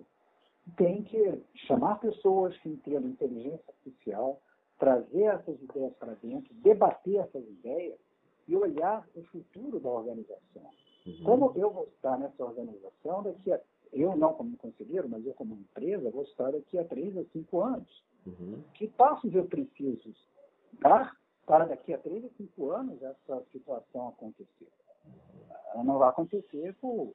têm 0.77 1.03
que 1.03 1.43
chamar 1.67 1.99
pessoas 1.99 2.57
que 2.59 2.69
entendam 2.69 3.09
inteligência 3.09 3.63
artificial, 3.67 4.41
trazer 4.79 5.23
essas 5.23 5.61
ideias 5.61 5.93
para 5.95 6.13
dentro, 6.15 6.53
debater 6.55 7.17
essas 7.17 7.43
ideias 7.43 7.99
e 8.47 8.55
olhar 8.55 9.07
o 9.15 9.23
futuro 9.23 9.79
da 9.79 9.89
organização. 9.89 10.69
Uhum. 11.05 11.23
Como 11.23 11.53
eu 11.55 11.71
vou 11.71 11.85
estar 11.85 12.17
nessa 12.17 12.43
organização 12.43 13.23
daqui 13.23 13.51
a. 13.51 13.59
Eu 13.91 14.15
não 14.15 14.33
como 14.33 14.57
conselheiro, 14.57 15.07
mas 15.07 15.23
eu 15.25 15.33
como 15.35 15.53
empresa, 15.53 16.09
vou 16.09 16.23
estar 16.23 16.51
daqui 16.51 16.79
a 16.79 16.83
três 16.83 17.15
a 17.15 17.23
cinco 17.25 17.61
anos. 17.61 18.03
Uhum. 18.25 18.63
Que 18.73 18.87
passos 18.87 19.33
eu 19.35 19.45
preciso 19.45 20.13
dar 20.81 21.15
para 21.45 21.65
daqui 21.65 21.93
a 21.93 21.97
três 21.99 22.25
a 22.25 22.29
cinco 22.29 22.71
anos 22.71 23.01
essa 23.03 23.43
situação 23.51 24.07
acontecer? 24.07 24.67
Ela 25.73 25.83
não 25.83 25.99
vai 25.99 26.09
acontecer 26.09 26.73
por 26.81 27.11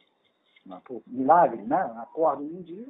por 0.84 1.02
milagre, 1.06 1.62
né? 1.62 1.80
Acorda 1.96 2.42
um 2.42 2.60
dia 2.60 2.86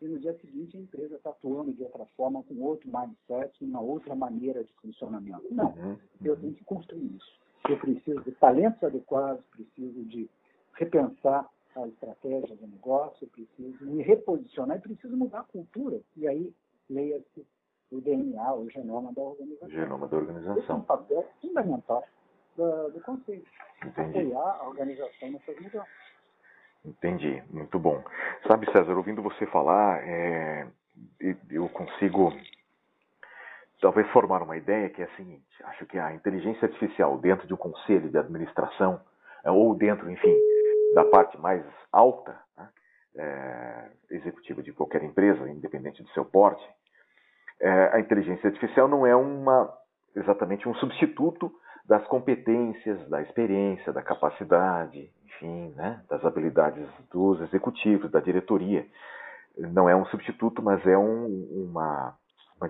e 0.00 0.08
no 0.08 0.18
dia 0.18 0.36
seguinte 0.40 0.76
a 0.76 0.80
empresa 0.80 1.16
está 1.16 1.30
atuando 1.30 1.72
de 1.72 1.82
outra 1.82 2.06
forma, 2.16 2.42
com 2.42 2.60
outro 2.62 2.90
mindset, 2.90 3.64
uma 3.64 3.80
outra 3.80 4.14
maneira 4.14 4.64
de 4.64 4.72
funcionamento. 4.74 5.46
Não, 5.50 5.72
uhum. 5.72 5.98
eu 6.24 6.36
tenho 6.40 6.54
que 6.54 6.64
construir 6.64 7.16
isso. 7.16 7.40
Eu 7.68 7.78
preciso 7.78 8.20
de 8.22 8.32
talentos 8.32 8.82
adequados, 8.82 9.44
preciso 9.46 10.02
de 10.04 10.28
repensar 10.80 11.46
a 11.76 11.86
estratégia 11.86 12.56
do 12.56 12.66
negócio, 12.66 13.28
preciso 13.28 13.84
me 13.84 14.02
reposicionar 14.02 14.78
e 14.78 14.80
preciso 14.80 15.14
mudar 15.16 15.40
a 15.40 15.44
cultura. 15.44 16.00
E 16.16 16.26
aí, 16.26 16.52
leia-se 16.88 17.46
o 17.92 18.00
DNA, 18.00 18.54
o 18.54 18.68
genoma 18.70 19.12
da 19.12 19.20
organização. 19.20 19.68
Genoma 19.68 20.08
da 20.08 20.16
organização. 20.16 20.58
Esse 20.58 20.70
é 20.70 20.74
um 20.74 20.80
papel 20.80 21.28
fundamental 21.40 22.04
do, 22.56 22.90
do 22.90 23.00
Conselho. 23.02 23.44
Entendi. 23.84 24.18
Apoiar 24.18 24.58
a 24.60 24.68
organização 24.68 25.30
nessas 25.30 25.60
mudanças. 25.60 26.10
Entendi, 26.84 27.42
muito 27.50 27.78
bom. 27.78 28.02
Sabe, 28.48 28.70
César, 28.72 28.96
ouvindo 28.96 29.22
você 29.22 29.46
falar, 29.46 30.02
é, 30.02 30.66
eu 31.50 31.68
consigo 31.68 32.32
talvez 33.82 34.08
formar 34.08 34.42
uma 34.42 34.56
ideia 34.56 34.88
que 34.88 35.02
é 35.02 35.04
a 35.04 35.16
seguinte: 35.16 35.44
acho 35.64 35.84
que 35.84 35.98
a 35.98 36.14
inteligência 36.14 36.66
artificial 36.66 37.18
dentro 37.18 37.46
de 37.46 37.52
um 37.52 37.58
conselho 37.58 38.08
de 38.08 38.16
administração, 38.16 38.98
ou 39.44 39.74
dentro, 39.74 40.10
enfim, 40.10 40.34
da 40.94 41.04
parte 41.04 41.38
mais 41.38 41.64
alta, 41.92 42.38
né, 42.56 42.68
é, 43.16 43.90
executiva 44.10 44.62
de 44.62 44.72
qualquer 44.72 45.02
empresa, 45.02 45.48
independente 45.48 46.02
do 46.02 46.08
seu 46.10 46.24
porte, 46.24 46.66
é, 47.60 47.90
a 47.92 48.00
inteligência 48.00 48.48
artificial 48.48 48.88
não 48.88 49.06
é 49.06 49.14
uma 49.14 49.72
exatamente 50.16 50.68
um 50.68 50.74
substituto 50.74 51.52
das 51.86 52.06
competências, 52.06 53.08
da 53.08 53.20
experiência, 53.22 53.92
da 53.92 54.02
capacidade, 54.02 55.10
enfim, 55.24 55.72
né, 55.76 56.02
das 56.08 56.24
habilidades 56.24 56.86
dos 57.10 57.40
executivos, 57.42 58.10
da 58.10 58.20
diretoria. 58.20 58.86
Não 59.58 59.88
é 59.88 59.96
um 59.96 60.06
substituto, 60.06 60.62
mas 60.62 60.84
é 60.86 60.96
um, 60.96 61.26
uma, 61.52 62.14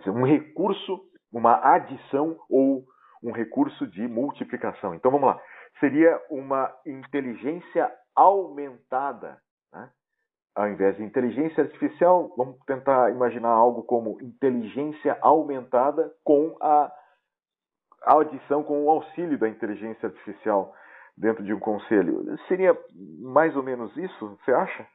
um 0.09 0.24
recurso, 0.24 1.00
uma 1.33 1.61
adição 1.74 2.38
ou 2.48 2.85
um 3.22 3.33
recurso 3.33 3.87
de 3.87 4.06
multiplicação. 4.09 4.94
Então 4.94 5.11
vamos 5.11 5.28
lá. 5.28 5.40
Seria 5.78 6.18
uma 6.30 6.72
inteligência 6.87 7.92
aumentada. 8.20 9.40
Né? 9.72 9.90
Ao 10.54 10.68
invés 10.68 10.96
de 10.96 11.02
inteligência 11.02 11.64
artificial, 11.64 12.33
vamos 12.37 12.59
tentar 12.66 13.11
imaginar 13.11 13.48
algo 13.48 13.83
como 13.83 14.20
inteligência 14.20 15.16
aumentada 15.22 16.14
com 16.22 16.54
a, 16.61 16.92
a 18.02 18.20
adição, 18.20 18.62
com 18.62 18.85
o 18.85 18.90
auxílio 18.90 19.38
da 19.38 19.48
inteligência 19.48 20.09
artificial 20.09 20.74
dentro 21.16 21.42
de 21.42 21.54
um 21.54 21.59
conselho. 21.59 22.38
Seria 22.46 22.78
mais 23.20 23.56
ou 23.56 23.62
menos 23.62 23.96
isso, 23.96 24.38
você 24.44 24.52
acha? 24.52 24.87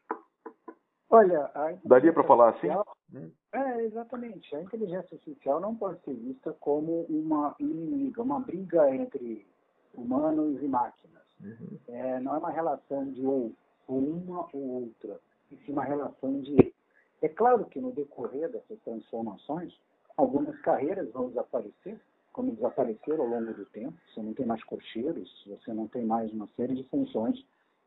Olha, 1.10 1.50
daria 1.84 2.14
para 2.14 2.24
falar 2.24 2.50
assim? 2.50 2.70
Hum. 3.14 3.32
É, 3.54 3.82
exatamente. 3.84 4.56
A 4.56 4.62
inteligência 4.62 5.16
artificial 5.16 5.60
não 5.60 5.76
pode 5.76 6.00
ser 6.04 6.14
vista 6.14 6.54
como 6.60 7.04
uma 7.04 7.56
inimiga, 7.60 8.22
uma 8.22 8.40
briga 8.40 8.94
entre 8.94 9.48
humanos 9.94 10.62
e 10.62 10.68
máquinas. 10.68 11.25
Uhum. 11.42 11.80
É, 11.88 12.20
não 12.20 12.36
é 12.36 12.38
uma 12.38 12.52
relação 12.52 13.12
de 13.12 13.26
ou, 13.26 13.54
uma 13.88 14.48
ou 14.54 14.84
outra, 14.84 15.20
e 15.52 15.58
sim 15.58 15.72
uma 15.72 15.84
relação 15.84 16.42
de. 16.42 16.74
É 17.22 17.30
claro 17.30 17.66
que 17.66 17.80
no 17.80 17.92
decorrer 17.92 18.50
dessas 18.52 18.80
transformações, 18.84 19.74
algumas 20.18 20.60
carreiras 20.62 21.12
vão 21.12 21.30
desaparecer, 21.30 22.00
como 22.32 22.56
desapareceram 22.56 23.24
ao 23.24 23.30
longo 23.30 23.54
do 23.54 23.66
tempo. 23.66 23.98
Você 24.14 24.22
não 24.22 24.34
tem 24.34 24.46
mais 24.46 24.64
cocheiros, 24.64 25.46
você 25.48 25.74
não 25.74 25.88
tem 25.88 26.06
mais 26.06 26.32
uma 26.32 26.48
série 26.56 26.76
de 26.76 26.84
funções 26.90 27.44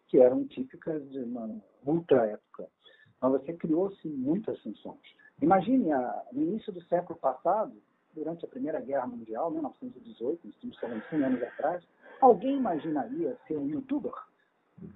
que 0.08 0.18
eram 0.18 0.46
típicas 0.46 1.06
de 1.10 1.18
uma 1.20 1.60
ultra 1.84 2.26
época. 2.26 2.68
Mas 3.20 3.32
você 3.32 3.52
criou-se 3.52 4.08
muitas 4.08 4.58
funções. 4.60 5.00
Imagine, 5.40 5.92
a, 5.92 6.22
no 6.32 6.42
início 6.42 6.72
do 6.72 6.82
século 6.84 7.18
passado, 7.18 7.72
durante 8.14 8.44
a 8.44 8.48
Primeira 8.48 8.80
Guerra 8.80 9.06
Mundial, 9.06 9.50
1918, 9.50 10.48
estamos 10.48 10.78
falando 10.78 11.04
100 11.10 11.24
anos 11.24 11.42
atrás, 11.42 11.84
alguém 12.20 12.56
imaginaria 12.56 13.36
ser 13.46 13.56
um 13.56 13.66
youtuber? 13.66 14.12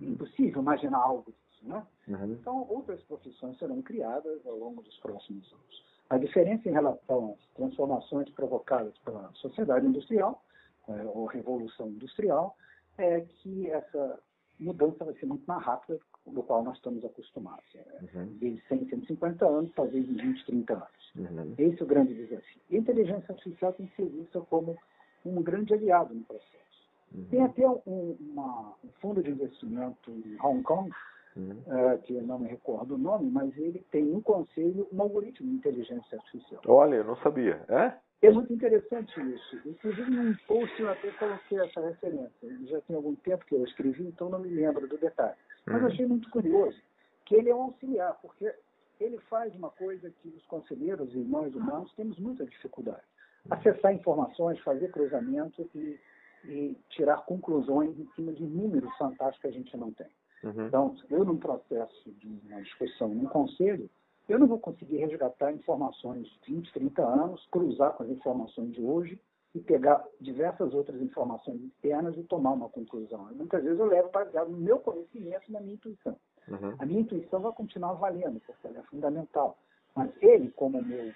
Impossível 0.00 0.62
imaginar 0.62 0.98
algo 0.98 1.32
disso, 1.32 1.68
né? 1.68 1.84
Uhum. 2.08 2.32
Então, 2.32 2.66
outras 2.68 3.02
profissões 3.02 3.58
serão 3.58 3.82
criadas 3.82 4.46
ao 4.46 4.56
longo 4.56 4.82
dos 4.82 4.96
próximos 4.98 5.52
anos. 5.52 5.84
A 6.10 6.18
diferença 6.18 6.68
em 6.68 6.72
relação 6.72 7.32
às 7.32 7.54
transformações 7.54 8.28
provocadas 8.30 8.96
pela 8.98 9.30
sociedade 9.34 9.86
industrial, 9.86 10.42
é, 10.88 11.02
ou 11.04 11.26
revolução 11.26 11.88
industrial, 11.88 12.56
é 12.98 13.20
que 13.20 13.70
essa 13.70 14.20
mudança 14.58 15.04
vai 15.04 15.14
ser 15.14 15.26
muito 15.26 15.44
mais 15.46 15.64
rápida 15.64 15.98
do 16.26 16.42
qual 16.42 16.62
nós 16.62 16.76
estamos 16.76 17.04
acostumados. 17.04 17.64
É, 17.74 18.18
uhum. 18.18 18.26
De 18.38 18.62
100, 18.68 18.88
150 18.90 19.46
anos, 19.46 19.72
talvez 19.74 20.08
em 20.08 20.14
20, 20.14 20.46
30 20.46 20.72
anos. 20.74 21.14
Uhum. 21.16 21.54
Esse 21.58 21.80
é 21.80 21.84
o 21.84 21.88
grande 21.88 22.14
desafio. 22.14 22.60
A 22.70 22.76
inteligência 22.76 23.32
artificial 23.32 23.72
tem 23.72 23.86
que 23.86 23.96
ser 23.96 24.08
vista 24.08 24.40
como 24.42 24.76
um 25.24 25.42
grande 25.42 25.74
aliado 25.74 26.14
no 26.14 26.24
processo. 26.24 26.71
Uhum. 27.14 27.24
Tem 27.30 27.42
até 27.42 27.68
um, 27.68 28.16
uma, 28.20 28.74
um 28.84 28.88
fundo 29.00 29.22
de 29.22 29.30
investimento 29.30 30.10
em 30.10 30.36
Hong 30.40 30.62
Kong 30.62 30.90
uhum. 31.36 31.50
uh, 31.66 31.98
que 32.02 32.14
eu 32.14 32.22
não 32.22 32.38
me 32.38 32.48
recordo 32.48 32.94
o 32.94 32.98
nome, 32.98 33.30
mas 33.30 33.56
ele 33.56 33.84
tem 33.90 34.04
no 34.04 34.22
conselho 34.22 34.88
um 34.92 35.02
algoritmo 35.02 35.48
de 35.48 35.56
inteligência 35.56 36.18
artificial. 36.18 36.62
Olha, 36.66 36.96
eu 36.96 37.04
não 37.04 37.16
sabia. 37.16 37.64
É? 37.68 37.92
É 38.22 38.30
muito 38.30 38.52
interessante 38.52 39.20
isso. 39.20 39.60
Inclusive, 39.66 40.10
num 40.10 40.34
post 40.46 40.80
eu 40.80 40.90
até 40.90 41.10
coloquei 41.12 41.58
essa 41.58 41.80
referência. 41.80 42.30
Já 42.66 42.80
tem 42.82 42.94
algum 42.94 43.16
tempo 43.16 43.44
que 43.44 43.54
eu 43.54 43.64
escrevi, 43.64 44.06
então 44.06 44.30
não 44.30 44.38
me 44.38 44.48
lembro 44.48 44.86
do 44.86 44.96
detalhe. 44.96 45.36
Mas 45.66 45.80
uhum. 45.82 45.88
achei 45.88 46.06
muito 46.06 46.30
curioso 46.30 46.80
que 47.24 47.34
ele 47.34 47.50
é 47.50 47.54
um 47.54 47.62
auxiliar, 47.62 48.18
porque 48.20 48.52
ele 49.00 49.18
faz 49.28 49.54
uma 49.56 49.70
coisa 49.70 50.10
que 50.10 50.28
os 50.28 50.44
conselheiros 50.46 51.12
e 51.14 51.18
nós 51.18 51.54
humanos 51.54 51.92
temos 51.94 52.18
muita 52.18 52.44
dificuldade. 52.44 53.02
Acessar 53.50 53.92
informações, 53.92 54.58
fazer 54.60 54.92
cruzamento 54.92 55.68
e, 55.74 55.98
e 56.44 56.76
tirar 56.90 57.24
conclusões 57.24 57.98
em 57.98 58.06
cima 58.14 58.32
de 58.32 58.44
números 58.44 58.94
fantásticos 58.96 59.40
que 59.40 59.46
a 59.48 59.52
gente 59.52 59.76
não 59.76 59.92
tem. 59.92 60.08
Uhum. 60.42 60.66
Então, 60.66 60.96
eu 61.10 61.24
num 61.24 61.36
processo 61.36 62.10
de 62.12 62.26
uma 62.26 62.60
discussão 62.62 63.08
num 63.08 63.26
conselho, 63.26 63.88
eu 64.28 64.38
não 64.38 64.46
vou 64.46 64.58
conseguir 64.58 64.96
resgatar 64.98 65.52
informações 65.52 66.26
de 66.26 66.54
20, 66.54 66.72
30 66.72 67.02
anos, 67.02 67.46
cruzar 67.50 67.92
com 67.92 68.02
as 68.04 68.10
informações 68.10 68.72
de 68.72 68.82
hoje 68.82 69.20
e 69.54 69.60
pegar 69.60 70.02
diversas 70.20 70.72
outras 70.72 71.00
informações 71.00 71.60
externas 71.62 72.16
e 72.16 72.22
tomar 72.22 72.52
uma 72.52 72.68
conclusão. 72.68 73.28
muitas 73.34 73.62
vezes 73.62 73.78
eu 73.78 73.86
levo 73.86 74.10
baseado 74.10 74.48
no 74.48 74.56
meu 74.56 74.78
conhecimento 74.78 75.42
e 75.48 75.52
na 75.52 75.60
minha 75.60 75.74
intuição. 75.74 76.16
Uhum. 76.48 76.74
A 76.78 76.86
minha 76.86 77.00
intuição 77.00 77.40
vai 77.40 77.52
continuar 77.52 77.92
valendo, 77.94 78.40
porque 78.40 78.66
ela 78.66 78.78
é 78.78 78.82
fundamental. 78.84 79.58
Mas 79.94 80.10
ele, 80.22 80.50
como 80.52 80.82
meu 80.82 81.12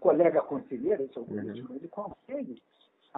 colega 0.00 0.40
conselheiro, 0.42 1.02
esse 1.02 1.18
é 1.18 1.20
o 1.20 1.24
político, 1.24 1.72
uhum. 1.72 1.78
ele 1.78 1.88
consegue 1.88 2.62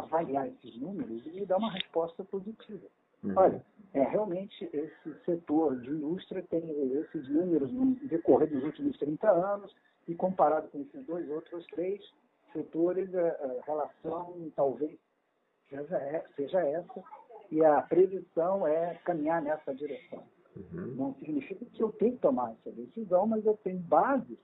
avaliar 0.01 0.49
esses 0.49 0.77
números 0.79 1.23
e 1.27 1.45
dar 1.47 1.59
uma 1.59 1.73
resposta 1.73 2.25
positiva. 2.25 2.87
Uhum. 3.23 3.35
Olha, 3.37 3.65
é, 3.93 4.03
realmente 4.03 4.65
esse 4.73 5.25
setor 5.25 5.81
de 5.81 5.91
indústria 5.91 6.43
tem 6.49 6.63
esses 6.93 7.29
números 7.29 7.73
no 7.73 7.95
decorrer 8.09 8.49
dos 8.49 8.65
últimos 8.65 8.99
30 8.99 9.31
anos 9.31 9.75
e 10.09 10.15
comparado 10.15 10.69
com 10.69 10.81
esses 10.81 11.05
dois 11.07 11.29
outros 11.31 11.67
três 11.67 12.01
setores, 12.53 13.15
a, 13.15 13.63
relação 13.67 14.51
talvez 14.57 14.99
seja, 15.69 16.25
seja 16.37 16.61
essa 16.61 17.03
e 17.51 17.65
a 17.65 17.83
previsão 17.83 18.67
é 18.67 18.95
caminhar 19.05 19.43
nessa 19.43 19.75
direção. 19.75 20.23
Uhum. 20.57 20.95
Não 20.97 21.15
significa 21.15 21.65
que 21.65 21.83
eu 21.83 21.93
tenho 21.93 22.13
que 22.13 22.21
tomar 22.21 22.53
essa 22.53 22.71
decisão, 22.73 23.27
mas 23.27 23.45
eu 23.45 23.57
tenho 23.59 23.79
bases 23.79 24.39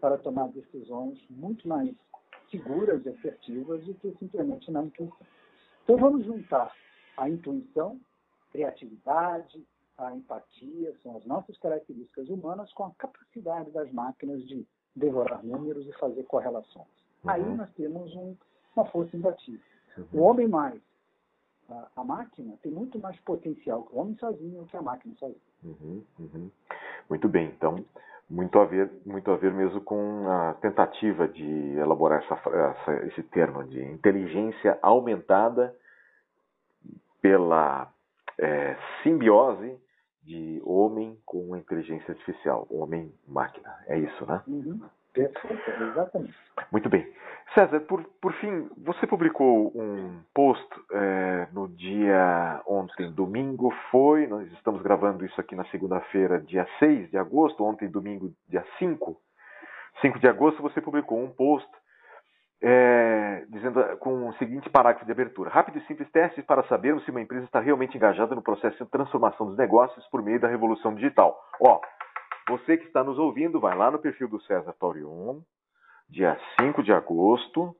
para 0.00 0.18
tomar 0.18 0.48
decisões 0.48 1.18
muito 1.30 1.66
mais 1.66 1.94
seguras 2.50 3.04
e 3.04 3.08
assertivas 3.10 3.84
do 3.84 3.94
que 3.94 4.14
simplesmente 4.18 4.70
na 4.70 4.82
intuição. 4.82 5.26
Então 5.82 5.96
vamos 5.96 6.24
juntar 6.24 6.74
a 7.16 7.28
intuição, 7.28 8.00
criatividade, 8.50 9.64
a 9.98 10.14
empatia, 10.14 10.94
são 11.02 11.16
as 11.16 11.24
nossas 11.24 11.56
características 11.58 12.28
humanas 12.28 12.72
com 12.72 12.84
a 12.84 12.90
capacidade 12.92 13.70
das 13.70 13.90
máquinas 13.92 14.44
de 14.46 14.66
devorar 14.94 15.44
números 15.44 15.86
e 15.86 15.92
fazer 15.92 16.24
correlações. 16.24 16.86
Uhum. 17.24 17.30
Aí 17.30 17.54
nós 17.54 17.70
temos 17.74 18.14
um, 18.14 18.36
uma 18.74 18.86
força 18.86 19.16
imbatível. 19.16 19.60
Uhum. 19.96 20.06
O 20.12 20.22
homem 20.22 20.48
mais 20.48 20.80
a, 21.68 21.88
a, 21.96 22.04
máquina 22.04 22.56
tem 22.62 22.72
muito 22.72 22.98
mais 22.98 23.18
potencial 23.20 23.84
que 23.84 23.94
o 23.94 23.98
homem 23.98 24.16
sozinho 24.18 24.66
que 24.66 24.76
a 24.76 24.82
máquina 24.82 25.14
sozinha. 25.16 25.40
Uhum, 25.62 26.02
uhum. 26.18 26.50
Muito 27.08 27.28
bem, 27.28 27.48
então 27.48 27.84
muito 28.28 28.58
a 28.58 28.64
ver 28.64 28.90
muito 29.04 29.30
a 29.30 29.36
ver 29.36 29.52
mesmo 29.52 29.80
com 29.80 30.28
a 30.28 30.54
tentativa 30.54 31.28
de 31.28 31.76
elaborar 31.76 32.22
essa, 32.22 32.34
essa, 32.34 33.06
esse 33.06 33.22
termo 33.24 33.64
de 33.64 33.82
inteligência 33.82 34.78
aumentada 34.82 35.74
pela 37.20 37.90
é, 38.38 38.76
simbiose 39.02 39.78
de 40.22 40.60
homem 40.64 41.18
com 41.24 41.54
inteligência 41.54 42.12
artificial, 42.12 42.66
homem-máquina. 42.70 43.74
É 43.86 43.98
isso, 43.98 44.26
né? 44.26 44.42
Uhum. 44.46 44.80
Perfeito, 45.14 45.82
exatamente. 45.82 46.34
Muito 46.72 46.88
bem. 46.88 47.06
César, 47.54 47.80
por, 47.80 48.02
por 48.20 48.32
fim, 48.34 48.68
você 48.76 49.06
publicou 49.06 49.70
um 49.76 50.20
post 50.34 50.66
é, 50.92 51.46
no 51.52 51.68
dia 51.68 52.60
ontem, 52.66 53.12
domingo, 53.12 53.72
foi, 53.92 54.26
nós 54.26 54.50
estamos 54.52 54.82
gravando 54.82 55.24
isso 55.24 55.40
aqui 55.40 55.54
na 55.54 55.64
segunda-feira, 55.66 56.40
dia 56.40 56.66
6 56.80 57.10
de 57.10 57.16
agosto, 57.16 57.64
ontem, 57.64 57.88
domingo, 57.88 58.32
dia 58.48 58.64
5, 58.78 59.16
5 60.00 60.18
de 60.18 60.26
agosto, 60.26 60.60
você 60.60 60.80
publicou 60.80 61.22
um 61.22 61.30
post 61.30 61.68
é, 62.66 63.44
dizendo 63.50 63.82
com 63.98 64.28
o 64.28 64.32
seguinte 64.34 64.70
parágrafo 64.70 65.04
de 65.04 65.12
abertura: 65.12 65.50
rápido 65.50 65.78
e 65.78 65.86
simples 65.86 66.10
testes 66.10 66.44
para 66.46 66.62
sabermos 66.64 67.04
se 67.04 67.10
uma 67.10 67.20
empresa 67.20 67.44
está 67.44 67.60
realmente 67.60 67.96
engajada 67.96 68.34
no 68.34 68.42
processo 68.42 68.82
de 68.82 68.90
transformação 68.90 69.46
dos 69.46 69.56
negócios 69.56 70.06
por 70.08 70.22
meio 70.22 70.40
da 70.40 70.48
revolução 70.48 70.94
digital. 70.94 71.38
Ó, 71.60 71.78
você 72.48 72.76
que 72.76 72.86
está 72.86 73.02
nos 73.02 73.18
ouvindo, 73.18 73.60
vai 73.60 73.76
lá 73.76 73.90
no 73.90 73.98
perfil 73.98 74.28
do 74.28 74.40
César 74.42 74.72
Taurion, 74.74 75.40
dia 76.08 76.38
5 76.60 76.82
de 76.82 76.92
agosto, 76.92 77.74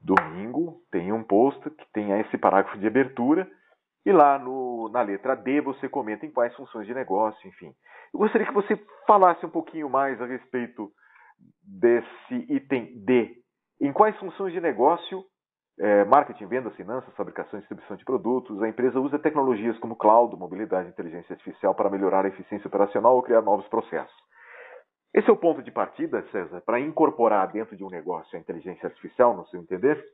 domingo, 0.00 0.80
tem 0.90 1.12
um 1.12 1.22
post 1.22 1.60
que 1.70 1.92
tem 1.92 2.18
esse 2.20 2.36
parágrafo 2.38 2.78
de 2.78 2.86
abertura. 2.86 3.50
E 4.06 4.12
lá 4.12 4.38
no, 4.38 4.90
na 4.90 5.00
letra 5.00 5.34
D 5.34 5.62
você 5.62 5.88
comenta 5.88 6.26
em 6.26 6.30
quais 6.30 6.54
funções 6.54 6.86
de 6.86 6.92
negócio, 6.92 7.48
enfim. 7.48 7.74
Eu 8.12 8.20
gostaria 8.20 8.46
que 8.46 8.52
você 8.52 8.76
falasse 9.06 9.44
um 9.46 9.50
pouquinho 9.50 9.88
mais 9.88 10.20
a 10.20 10.26
respeito 10.26 10.92
desse 11.62 12.34
item 12.52 13.02
D 13.04 13.44
em 13.80 13.92
quais 13.92 14.16
funções 14.18 14.52
de 14.52 14.60
negócio, 14.60 15.24
é, 15.78 16.04
marketing, 16.04 16.46
vendas, 16.46 16.74
finanças, 16.76 17.12
fabricação 17.14 17.58
e 17.58 17.60
distribuição 17.60 17.96
de 17.96 18.04
produtos, 18.04 18.62
a 18.62 18.68
empresa 18.68 19.00
usa 19.00 19.18
tecnologias 19.18 19.76
como 19.78 19.96
cloud, 19.96 20.36
mobilidade 20.36 20.88
e 20.88 20.90
inteligência 20.90 21.32
artificial 21.32 21.74
para 21.74 21.90
melhorar 21.90 22.24
a 22.24 22.28
eficiência 22.28 22.68
operacional 22.68 23.16
ou 23.16 23.22
criar 23.22 23.42
novos 23.42 23.66
processos. 23.68 24.14
Esse 25.12 25.28
é 25.28 25.32
o 25.32 25.36
ponto 25.36 25.62
de 25.62 25.70
partida, 25.70 26.24
César, 26.30 26.60
para 26.62 26.80
incorporar 26.80 27.50
dentro 27.52 27.76
de 27.76 27.84
um 27.84 27.90
negócio 27.90 28.36
a 28.36 28.40
inteligência 28.40 28.86
artificial, 28.86 29.36
no 29.36 29.46
seu 29.46 29.60
entender? 29.60 30.04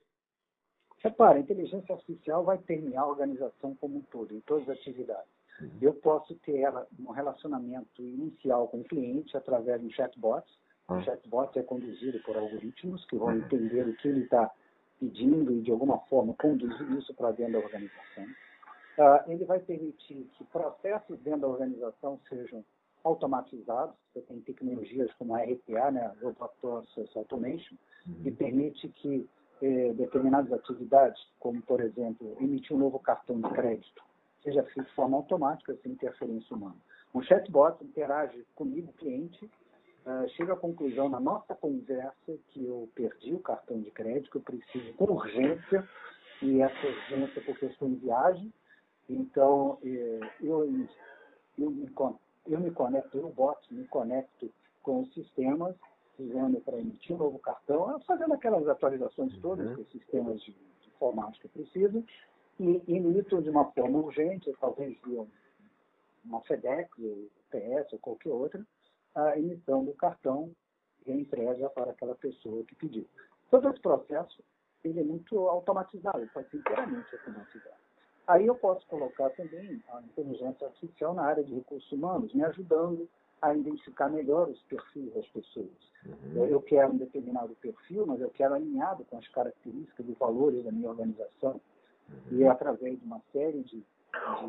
Repara, 1.02 1.36
a 1.38 1.40
inteligência 1.40 1.94
artificial 1.94 2.44
vai 2.44 2.58
permear 2.58 3.04
a 3.04 3.08
organização 3.08 3.74
como 3.76 3.96
um 3.96 4.02
todo, 4.02 4.34
em 4.34 4.40
todas 4.40 4.68
as 4.68 4.78
atividades. 4.78 5.30
Uhum. 5.60 5.70
Eu 5.80 5.94
posso 5.94 6.34
ter 6.36 6.58
ela 6.58 6.86
um 6.98 7.12
relacionamento 7.12 8.02
inicial 8.02 8.68
com 8.68 8.80
o 8.80 8.84
cliente 8.84 9.34
através 9.36 9.80
de 9.80 9.86
um 9.86 9.90
chatbot, 9.90 10.44
o 10.88 10.94
hum. 10.94 11.02
chatbot 11.02 11.56
é 11.58 11.62
conduzido 11.62 12.18
por 12.20 12.36
algoritmos 12.36 13.04
que 13.06 13.16
vão 13.16 13.28
hum. 13.28 13.38
entender 13.38 13.88
o 13.88 13.94
que 13.96 14.08
ele 14.08 14.24
está 14.24 14.50
pedindo 15.00 15.50
e, 15.52 15.62
de 15.62 15.72
alguma 15.72 15.98
forma, 16.00 16.34
conduzir 16.34 16.92
isso 16.92 17.12
para 17.14 17.32
dentro 17.32 17.54
da 17.54 17.58
organização. 17.58 18.24
Uh, 18.98 19.30
ele 19.30 19.44
vai 19.46 19.58
permitir 19.58 20.28
que 20.36 20.44
processos 20.44 21.18
dentro 21.20 21.40
da 21.40 21.48
organização 21.48 22.20
sejam 22.28 22.62
automatizados. 23.02 23.94
Você 24.12 24.20
tem 24.20 24.40
tecnologias 24.40 25.10
como 25.14 25.34
a 25.34 25.42
RPA, 25.42 25.90
né, 25.90 26.12
Robot 26.22 26.52
Process 26.60 27.16
Automation, 27.16 27.76
uhum. 28.06 28.22
que 28.22 28.30
permite 28.30 28.88
que 28.90 29.26
eh, 29.62 29.92
determinadas 29.94 30.52
atividades, 30.52 31.20
como, 31.38 31.60
por 31.62 31.80
exemplo, 31.80 32.36
emitir 32.40 32.74
um 32.74 32.78
novo 32.78 32.98
cartão 32.98 33.40
de 33.40 33.48
crédito, 33.50 34.02
seja 34.42 34.62
feito 34.64 34.88
de 34.88 34.94
forma 34.94 35.16
automática, 35.18 35.76
sem 35.82 35.92
interferência 35.92 36.56
humana. 36.56 36.76
Um 37.14 37.22
chatbot 37.22 37.82
interage 37.84 38.42
comigo, 38.54 38.92
cliente, 38.94 39.50
uh, 40.10 40.28
chego 40.30 40.52
à 40.52 40.56
conclusão 40.56 41.08
na 41.08 41.20
nossa 41.20 41.54
conversa 41.54 42.38
que 42.48 42.64
eu 42.64 42.88
perdi 42.94 43.34
o 43.34 43.40
cartão 43.40 43.80
de 43.80 43.90
crédito, 43.90 44.30
que 44.30 44.36
eu 44.36 44.42
preciso 44.42 44.92
com 44.94 45.04
urgência, 45.04 45.88
e 46.42 46.60
essa 46.60 46.86
urgência 46.86 47.42
porque 47.42 47.66
eu 47.66 47.70
estou 47.70 47.88
em 47.88 47.96
viagem, 47.96 48.52
então 49.08 49.78
eh, 49.84 50.20
eu, 50.40 50.64
eu, 51.58 51.70
me, 51.70 51.88
eu 52.46 52.60
me 52.60 52.70
conecto, 52.70 53.18
eu 53.18 53.28
bot, 53.28 53.58
me 53.72 53.86
conecto 53.88 54.50
com 54.82 55.00
os 55.00 55.12
sistemas, 55.12 55.76
usando 56.18 56.60
para 56.60 56.78
emitir 56.78 57.14
um 57.14 57.18
novo 57.18 57.38
cartão, 57.38 57.98
fazendo 58.06 58.34
aquelas 58.34 58.66
atualizações 58.68 59.36
todas 59.38 59.66
uhum. 59.68 59.74
que 59.74 59.80
os 59.82 59.90
sistemas 59.90 60.40
de, 60.42 60.52
de 60.52 60.88
informática 60.88 61.48
precisam, 61.48 62.04
e 62.58 62.82
emito 62.88 63.40
de 63.42 63.50
uma 63.50 63.70
forma 63.72 63.98
urgente, 63.98 64.52
talvez 64.60 64.96
via 65.04 65.26
uma 66.24 66.40
FedEx, 66.42 66.90
ou 66.98 67.28
PS 67.50 67.92
ou 67.92 67.98
qualquer 67.98 68.30
outra, 68.30 68.64
a 69.14 69.38
emissão 69.38 69.84
do 69.84 69.92
cartão 69.92 70.50
e 71.06 71.12
a 71.12 71.16
entrega 71.16 71.68
para 71.70 71.90
aquela 71.90 72.14
pessoa 72.14 72.64
que 72.64 72.74
pediu. 72.74 73.06
Todo 73.50 73.68
esse 73.68 73.80
processo 73.80 74.42
ele 74.84 75.00
é 75.00 75.04
muito 75.04 75.36
automatizado, 75.48 76.26
pode 76.32 76.48
ser 76.50 76.58
inteiramente 76.58 77.14
automatizado. 77.14 77.80
Aí 78.26 78.46
eu 78.46 78.54
posso 78.54 78.86
colocar 78.86 79.30
também 79.30 79.82
a 79.92 80.00
inteligência 80.02 80.66
artificial 80.66 81.14
na 81.14 81.22
área 81.22 81.42
de 81.42 81.54
recursos 81.54 81.90
humanos, 81.90 82.32
me 82.32 82.44
ajudando 82.44 83.08
a 83.42 83.54
identificar 83.54 84.08
melhor 84.08 84.48
os 84.48 84.62
perfis 84.62 85.12
das 85.14 85.26
pessoas. 85.28 85.90
Uhum. 86.06 86.46
Eu 86.46 86.60
quero 86.62 86.92
um 86.92 86.98
determinado 86.98 87.54
perfil, 87.56 88.06
mas 88.06 88.20
eu 88.20 88.30
quero 88.30 88.54
alinhado 88.54 89.04
com 89.06 89.18
as 89.18 89.26
características 89.28 90.06
e 90.08 90.12
valores 90.12 90.64
da 90.64 90.70
minha 90.70 90.88
organização. 90.90 91.60
Uhum. 92.08 92.38
E 92.38 92.42
é 92.44 92.48
através 92.48 92.98
de 92.98 93.04
uma 93.04 93.20
série 93.32 93.62
de 93.62 93.84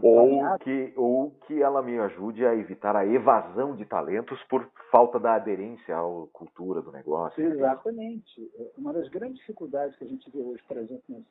ou 0.01 0.57
que, 0.59 0.93
ou 0.95 1.31
que 1.45 1.61
ela 1.61 1.81
me 1.81 1.97
ajude 1.99 2.45
a 2.45 2.55
evitar 2.55 2.95
a 2.95 3.05
evasão 3.05 3.75
de 3.75 3.85
talentos 3.85 4.41
por 4.43 4.67
falta 4.89 5.19
da 5.19 5.35
aderência 5.35 5.95
à 5.95 6.01
cultura 6.33 6.81
do 6.81 6.91
negócio. 6.91 7.41
Exatamente. 7.43 8.51
Uma 8.77 8.93
das 8.93 9.07
grandes 9.09 9.37
dificuldades 9.37 9.95
que 9.97 10.03
a 10.03 10.07
gente 10.07 10.29
vê 10.31 10.39
hoje, 10.39 10.61
por 10.67 10.77
exemplo, 10.77 11.23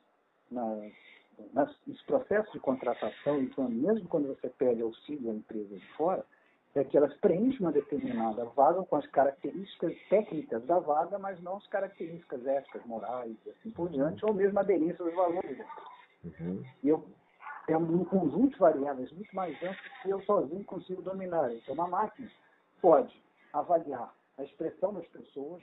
nas, 0.49 0.91
nas, 1.53 1.75
nos 1.85 2.01
processos 2.03 2.51
de 2.51 2.59
contratação, 2.59 3.39
então, 3.41 3.69
mesmo 3.69 4.07
quando 4.07 4.27
você 4.27 4.49
pede 4.49 4.81
auxílio 4.81 5.31
à 5.31 5.33
empresa 5.33 5.75
de 5.75 5.87
fora, 5.93 6.25
é 6.73 6.83
que 6.85 6.95
elas 6.95 7.13
preenchem 7.15 7.59
uma 7.59 7.71
determinada 7.71 8.45
vaga 8.45 8.81
com 8.83 8.95
as 8.95 9.05
características 9.07 9.93
técnicas 10.09 10.65
da 10.65 10.79
vaga, 10.79 11.19
mas 11.19 11.41
não 11.41 11.57
as 11.57 11.67
características 11.67 12.45
éticas, 12.45 12.85
morais 12.85 13.35
e 13.45 13.49
assim 13.49 13.71
por 13.71 13.89
diante, 13.89 14.25
ou 14.25 14.33
mesmo 14.33 14.57
aderência 14.57 15.03
aos 15.03 15.13
valores. 15.13 15.59
Uhum. 16.23 16.63
E 16.81 16.89
eu 16.89 17.03
é 17.67 17.77
um 17.77 18.03
conjunto 18.05 18.53
de 18.53 18.59
variáveis 18.59 19.11
muito 19.11 19.35
mais 19.35 19.55
amplo 19.63 19.81
que 20.01 20.09
eu 20.09 20.21
sozinho 20.23 20.63
consigo 20.65 21.01
dominar. 21.01 21.53
Então, 21.53 21.73
uma 21.73 21.87
máquina 21.87 22.29
pode 22.81 23.21
avaliar 23.53 24.13
a 24.37 24.43
expressão 24.43 24.93
das 24.93 25.07
pessoas, 25.07 25.61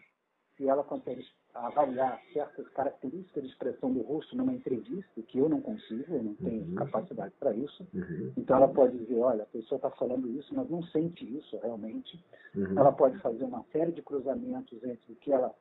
se 0.57 0.69
ela 0.69 0.85
consegue 0.85 1.25
avaliar 1.55 2.21
certas 2.33 2.69
características 2.69 3.43
de 3.43 3.49
expressão 3.49 3.93
do 3.93 4.03
rosto 4.03 4.37
numa 4.37 4.53
entrevista, 4.53 5.23
que 5.23 5.39
eu 5.39 5.49
não 5.49 5.61
consigo, 5.61 6.15
eu 6.15 6.23
não 6.23 6.35
tenho 6.35 6.63
uhum. 6.63 6.75
capacidade 6.75 7.35
para 7.39 7.55
isso. 7.55 7.87
Uhum. 7.95 8.33
Então, 8.37 8.57
ela 8.57 8.69
pode 8.69 8.97
dizer: 8.99 9.19
olha, 9.19 9.43
a 9.43 9.47
pessoa 9.47 9.77
está 9.77 9.91
falando 9.91 10.29
isso, 10.31 10.55
mas 10.55 10.69
não 10.69 10.83
sente 10.85 11.25
isso 11.37 11.59
realmente. 11.59 12.23
Uhum. 12.55 12.79
Ela 12.79 12.93
pode 12.93 13.19
fazer 13.19 13.45
uma 13.45 13.65
série 13.73 13.93
de 13.93 14.03
cruzamentos 14.03 14.83
entre 14.85 15.13
o 15.13 15.17
que 15.17 15.33
ela 15.33 15.55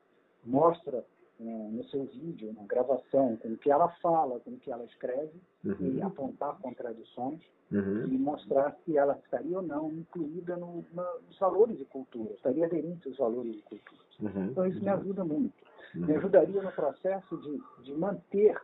mostra 0.44 1.04
né, 1.40 1.70
no 1.72 1.84
seu 1.86 2.06
vídeo, 2.06 2.54
na 2.54 2.64
gravação, 2.64 3.38
com 3.38 3.50
o 3.50 3.58
que 3.58 3.70
ela 3.70 3.90
fala, 4.02 4.40
com 4.40 4.52
o 4.52 4.58
que 4.58 4.72
ela 4.72 4.84
escreve, 4.86 5.40
uhum. 5.64 5.96
e 5.96 6.02
apontar 6.02 6.58
contradições 6.60 7.42
uhum. 7.72 8.08
e 8.08 8.18
mostrar 8.18 8.76
se 8.84 8.98
ela 8.98 9.20
estaria 9.24 9.58
ou 9.58 9.64
não 9.64 9.92
incluída 9.92 10.56
no, 10.58 10.84
nos 11.28 11.40
valores 11.40 11.78
de 11.78 11.86
cultura, 11.86 12.34
estaria 12.34 12.66
aderente 12.66 13.08
aos 13.08 13.18
valores 13.18 13.56
de 13.56 13.62
cultura. 13.64 14.02
Uhum. 14.22 14.46
Então, 14.46 14.66
isso 14.66 14.82
me 14.82 14.90
ajuda 14.90 15.24
muito. 15.24 15.54
Me 15.94 16.12
uhum. 16.12 16.18
ajudaria 16.18 16.62
no 16.62 16.72
processo 16.72 17.38
de, 17.38 17.84
de 17.84 17.94
manter 17.94 18.60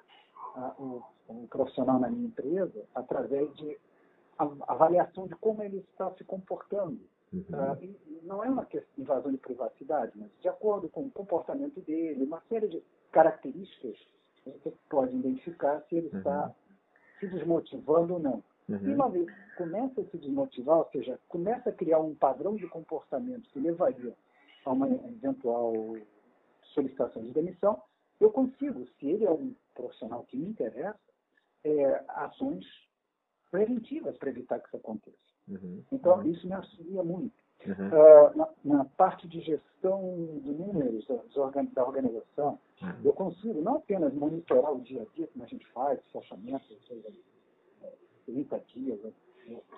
a, 0.55 0.75
o, 0.79 1.03
o 1.27 1.47
profissional 1.47 1.99
na 1.99 2.09
minha 2.09 2.27
empresa 2.27 2.83
através 2.95 3.53
de 3.55 3.77
avaliação 4.67 5.27
de 5.27 5.35
como 5.35 5.61
ele 5.61 5.77
está 5.77 6.11
se 6.11 6.23
comportando 6.23 6.99
Uhum. 7.33 7.41
Uh, 7.49 7.95
não 8.23 8.43
é 8.43 8.49
uma 8.49 8.67
invasão 8.97 9.31
de 9.31 9.37
privacidade, 9.37 10.11
mas 10.15 10.29
de 10.39 10.47
acordo 10.47 10.87
com 10.87 11.01
o 11.01 11.11
comportamento 11.11 11.81
dele, 11.81 12.23
uma 12.23 12.41
série 12.47 12.67
de 12.67 12.83
características 13.11 13.97
você 14.45 14.73
pode 14.89 15.15
identificar 15.15 15.81
se 15.87 15.95
ele 15.95 16.09
uhum. 16.11 16.17
está 16.17 16.53
se 17.19 17.27
desmotivando 17.27 18.13
ou 18.13 18.19
não. 18.19 18.43
Uhum. 18.67 18.89
E 18.89 18.93
uma 18.93 19.09
vez 19.09 19.25
que 19.25 19.55
começa 19.57 20.01
a 20.01 20.05
se 20.05 20.17
desmotivar, 20.17 20.77
ou 20.77 20.89
seja, 20.91 21.19
começa 21.27 21.69
a 21.69 21.73
criar 21.73 21.99
um 21.99 22.15
padrão 22.15 22.55
de 22.55 22.67
comportamento 22.67 23.49
que 23.49 23.59
levaria 23.59 24.13
a 24.65 24.71
uma 24.71 24.89
eventual 24.89 25.73
solicitação 26.73 27.23
de 27.23 27.31
demissão, 27.31 27.81
eu 28.19 28.31
consigo, 28.31 28.87
se 28.99 29.07
ele 29.07 29.25
é 29.25 29.31
um 29.31 29.53
profissional 29.75 30.23
que 30.23 30.37
me 30.37 30.47
interessa, 30.47 30.99
é, 31.63 32.03
ações 32.07 32.65
preventivas 33.51 34.17
para 34.17 34.29
evitar 34.29 34.59
que 34.59 34.67
isso 34.67 34.77
aconteça. 34.77 35.32
Uhum. 35.47 35.83
Então, 35.91 36.17
uhum. 36.17 36.31
isso 36.31 36.47
me 36.47 36.53
auxilia 36.53 37.03
muito. 37.03 37.33
Uh, 37.65 38.37
na, 38.37 38.49
na, 38.65 38.85
parte 38.85 39.25
de 39.25 39.39
gestão 39.39 40.01
de 40.41 40.51
números 40.51 41.07
da, 41.07 41.85
organização, 41.85 42.59
uhum. 42.81 42.93
eu 43.05 43.13
consigo 43.13 43.61
não 43.61 43.77
apenas 43.77 44.13
monitorar 44.13 44.73
o 44.73 44.81
dia 44.81 45.01
a 45.01 45.15
dia, 45.15 45.27
como 45.27 45.45
a 45.45 45.47
gente 45.47 45.65
faz, 45.67 45.99
fechamento, 46.11 46.65
30 48.25 48.59
dias, 48.67 48.99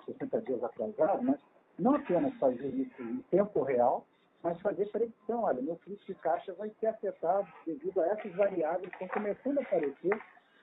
60 0.04 0.40
dias 0.42 0.64
atrasado, 0.64 1.22
mas 1.22 1.38
não 1.78 1.94
apenas 1.94 2.34
fazer 2.34 2.74
isso 2.74 3.02
em 3.02 3.18
tempo 3.30 3.62
real, 3.62 4.04
mas 4.42 4.60
fazer 4.60 4.90
previsão. 4.90 5.42
Olha, 5.42 5.62
meu 5.62 5.76
fluxo 5.76 6.06
de 6.06 6.14
caixa 6.14 6.52
vai 6.54 6.70
ser 6.80 6.86
afetado 6.86 7.46
devido 7.64 8.00
a 8.00 8.06
essas 8.08 8.32
variáveis 8.34 8.88
que 8.88 9.04
estão 9.04 9.08
começando 9.08 9.58
a 9.58 9.62
aparecer 9.62 10.20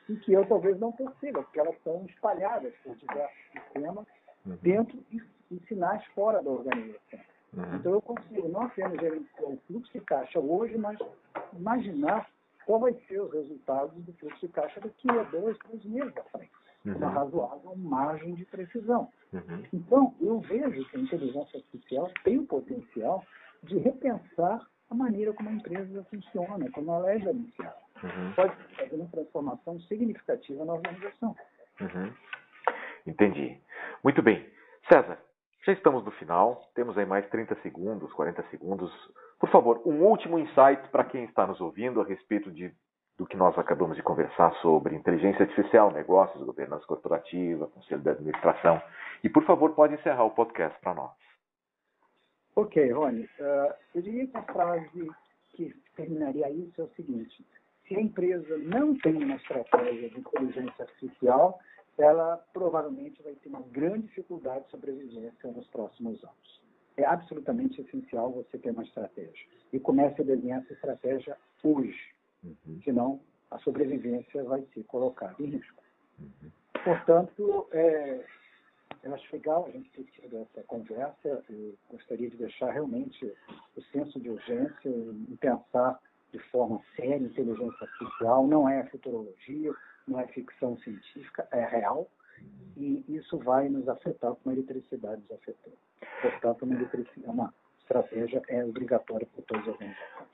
e 0.09 0.15
que 0.17 0.33
eu 0.33 0.45
talvez 0.47 0.79
não 0.79 0.91
perceba, 0.91 1.43
porque 1.43 1.59
elas 1.59 1.75
estão 1.75 2.05
espalhadas 2.05 2.73
por 2.83 2.95
diversos 2.95 3.51
sistemas 3.51 4.05
uhum. 4.45 4.57
dentro 4.61 4.97
e, 5.11 5.21
e, 5.51 5.59
sinais 5.67 6.03
fora 6.15 6.41
da 6.41 6.49
organização. 6.49 7.19
Uhum. 7.53 7.75
Então 7.75 7.91
eu 7.93 8.01
consigo 8.01 8.47
não 8.49 8.63
apenas 8.63 8.99
gerenciar 8.99 9.45
o 9.45 9.57
fluxo 9.67 9.91
de 9.93 10.01
caixa 10.01 10.39
hoje, 10.39 10.77
mas 10.77 10.97
imaginar 11.53 12.27
qual 12.65 12.79
vai 12.79 12.93
ser 13.07 13.21
os 13.21 13.31
resultados 13.31 13.93
do 14.03 14.13
fluxo 14.13 14.39
de 14.39 14.53
caixa 14.53 14.79
daqui 14.79 15.09
a 15.09 15.23
dois, 15.23 15.57
três 15.59 15.83
meses 15.85 16.17
à 16.17 16.23
frente. 16.23 16.51
Uhum. 16.85 16.97
Uma 16.97 17.09
razoável 17.09 17.75
margem 17.77 18.35
de 18.35 18.45
precisão. 18.45 19.09
Uhum. 19.31 19.63
Então, 19.71 20.13
eu 20.19 20.39
vejo 20.41 20.85
que 20.89 20.97
a 20.97 20.99
inteligência 20.99 21.57
artificial 21.57 22.11
tem 22.23 22.39
o 22.39 22.45
potencial 22.45 23.23
de 23.63 23.77
repensar 23.77 24.67
a 24.89 24.95
maneira 24.95 25.33
como 25.33 25.49
a 25.49 25.53
empresa 25.53 26.03
funciona, 26.09 26.69
como 26.71 26.91
ela 26.91 27.11
é 27.11 27.19
gerenciada. 27.19 27.77
Uhum. 28.03 28.33
Pode 28.35 28.55
fazer 28.75 28.95
uma 28.95 29.07
transformação 29.07 29.79
significativa 29.81 30.65
na 30.65 30.73
organização. 30.73 31.35
Uhum. 31.79 32.13
Entendi. 33.05 33.59
Muito 34.03 34.21
bem. 34.21 34.45
César, 34.87 35.17
já 35.65 35.71
estamos 35.73 36.03
no 36.03 36.11
final, 36.11 36.61
temos 36.75 36.97
aí 36.97 37.05
mais 37.05 37.27
30 37.29 37.55
segundos, 37.61 38.11
40 38.13 38.43
segundos. 38.49 38.91
Por 39.39 39.49
favor, 39.49 39.81
um 39.85 40.03
último 40.03 40.37
insight 40.37 40.89
para 40.89 41.05
quem 41.05 41.23
está 41.23 41.47
nos 41.47 41.61
ouvindo 41.61 42.01
a 42.01 42.05
respeito 42.05 42.51
de, 42.51 42.71
do 43.17 43.25
que 43.25 43.37
nós 43.37 43.57
acabamos 43.57 43.95
de 43.95 44.03
conversar 44.03 44.53
sobre 44.55 44.95
inteligência 44.95 45.43
artificial, 45.43 45.91
negócios, 45.91 46.43
governança 46.43 46.85
corporativa, 46.85 47.67
conselho 47.67 48.01
de 48.01 48.09
administração. 48.09 48.81
E, 49.23 49.29
por 49.29 49.45
favor, 49.45 49.73
pode 49.73 49.93
encerrar 49.93 50.25
o 50.25 50.31
podcast 50.31 50.77
para 50.81 50.93
nós. 50.93 51.11
Ok, 52.55 52.91
Rony. 52.91 53.23
Uh, 53.23 53.73
eu 53.95 54.01
diria 54.01 54.27
que 54.27 54.37
a 54.37 54.43
frase 54.43 55.11
que 55.53 55.73
terminaria 55.95 56.49
isso 56.49 56.81
é 56.81 56.83
o 56.83 56.89
seguinte: 56.89 57.45
se 57.87 57.95
a 57.95 58.01
empresa 58.01 58.57
não 58.57 58.95
tem 58.97 59.23
uma 59.23 59.35
estratégia 59.35 60.09
de 60.09 60.19
inteligência 60.19 60.83
artificial, 60.83 61.59
ela 61.97 62.37
provavelmente 62.53 63.21
vai 63.21 63.33
ter 63.35 63.49
uma 63.49 63.61
grande 63.61 64.07
dificuldade 64.07 64.65
de 64.65 64.71
sobrevivência 64.71 65.51
nos 65.51 65.67
próximos 65.67 66.23
anos. 66.23 66.61
É 66.97 67.05
absolutamente 67.05 67.81
essencial 67.81 68.31
você 68.31 68.57
ter 68.57 68.71
uma 68.71 68.83
estratégia. 68.83 69.47
E 69.71 69.79
comece 69.79 70.21
a 70.21 70.25
desenhar 70.25 70.61
essa 70.61 70.73
estratégia 70.73 71.37
hoje. 71.63 72.13
Uhum. 72.43 72.81
Senão, 72.83 73.19
a 73.49 73.57
sobrevivência 73.59 74.43
vai 74.43 74.63
ser 74.73 74.83
colocada 74.83 75.35
em 75.39 75.45
risco. 75.45 75.83
Uhum. 76.19 76.51
Portanto, 76.83 77.67
é, 77.71 78.23
eu 79.03 79.13
acho 79.13 79.35
legal 79.35 79.65
a 79.65 79.71
gente 79.71 79.89
ter 79.91 80.03
tido 80.03 80.37
essa 80.37 80.63
conversa. 80.63 81.43
Eu 81.49 81.73
gostaria 81.89 82.29
de 82.29 82.37
deixar 82.37 82.71
realmente 82.71 83.25
o 83.75 83.81
senso 83.91 84.19
de 84.19 84.29
urgência 84.29 84.89
em 84.89 85.35
pensar 85.37 85.99
de 86.31 86.39
forma 86.49 86.81
séria 86.95 87.17
inteligência 87.17 87.77
artificial. 87.81 88.47
Não 88.47 88.67
é 88.67 88.83
futurologia, 88.85 89.73
não 90.07 90.19
é 90.19 90.27
ficção 90.27 90.77
científica, 90.77 91.47
é 91.51 91.65
real. 91.65 92.09
E 92.75 93.03
isso 93.07 93.37
vai 93.39 93.69
nos 93.69 93.87
afetar 93.87 94.33
como 94.35 94.53
a 94.53 94.57
eletricidade 94.57 95.21
nos 95.21 95.31
afetou. 95.31 95.73
Portanto, 96.21 96.63
uma, 96.63 97.33
uma 97.33 97.53
estratégia 97.79 98.41
é 98.47 98.65
obrigatória 98.65 99.27
para 99.27 99.43
todas 99.43 99.63
as 99.63 99.73
organizações. 99.73 100.33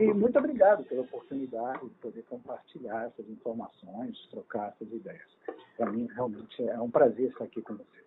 E 0.00 0.12
muito 0.12 0.38
obrigado 0.38 0.84
pela 0.84 1.02
oportunidade 1.02 1.88
de 1.88 1.94
poder 1.96 2.22
compartilhar 2.24 3.06
essas 3.06 3.28
informações, 3.28 4.18
trocar 4.30 4.68
essas 4.68 4.92
ideias. 4.92 5.22
Para 5.76 5.90
mim, 5.90 6.08
realmente 6.14 6.68
é 6.68 6.80
um 6.80 6.90
prazer 6.90 7.30
estar 7.30 7.44
aqui 7.44 7.62
com 7.62 7.74
você. 7.74 8.04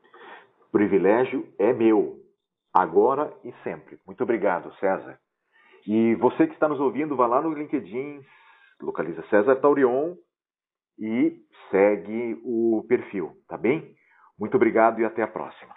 O 0.67 0.71
privilégio 0.71 1.47
é 1.57 1.71
meu, 1.71 2.21
agora 2.73 3.33
e 3.43 3.53
sempre. 3.63 3.97
Muito 4.05 4.21
obrigado, 4.21 4.73
César. 4.79 5.17
E 5.85 6.15
você 6.15 6.45
que 6.45 6.53
está 6.53 6.67
nos 6.67 6.79
ouvindo, 6.79 7.15
vá 7.15 7.25
lá 7.25 7.41
no 7.41 7.53
LinkedIn, 7.53 8.21
localiza 8.81 9.23
César 9.29 9.55
Taurion 9.55 10.15
e 10.99 11.41
segue 11.69 12.39
o 12.43 12.85
perfil, 12.87 13.31
tá 13.47 13.57
bem? 13.57 13.95
Muito 14.39 14.55
obrigado 14.55 14.99
e 14.99 15.05
até 15.05 15.23
a 15.23 15.27
próxima. 15.27 15.73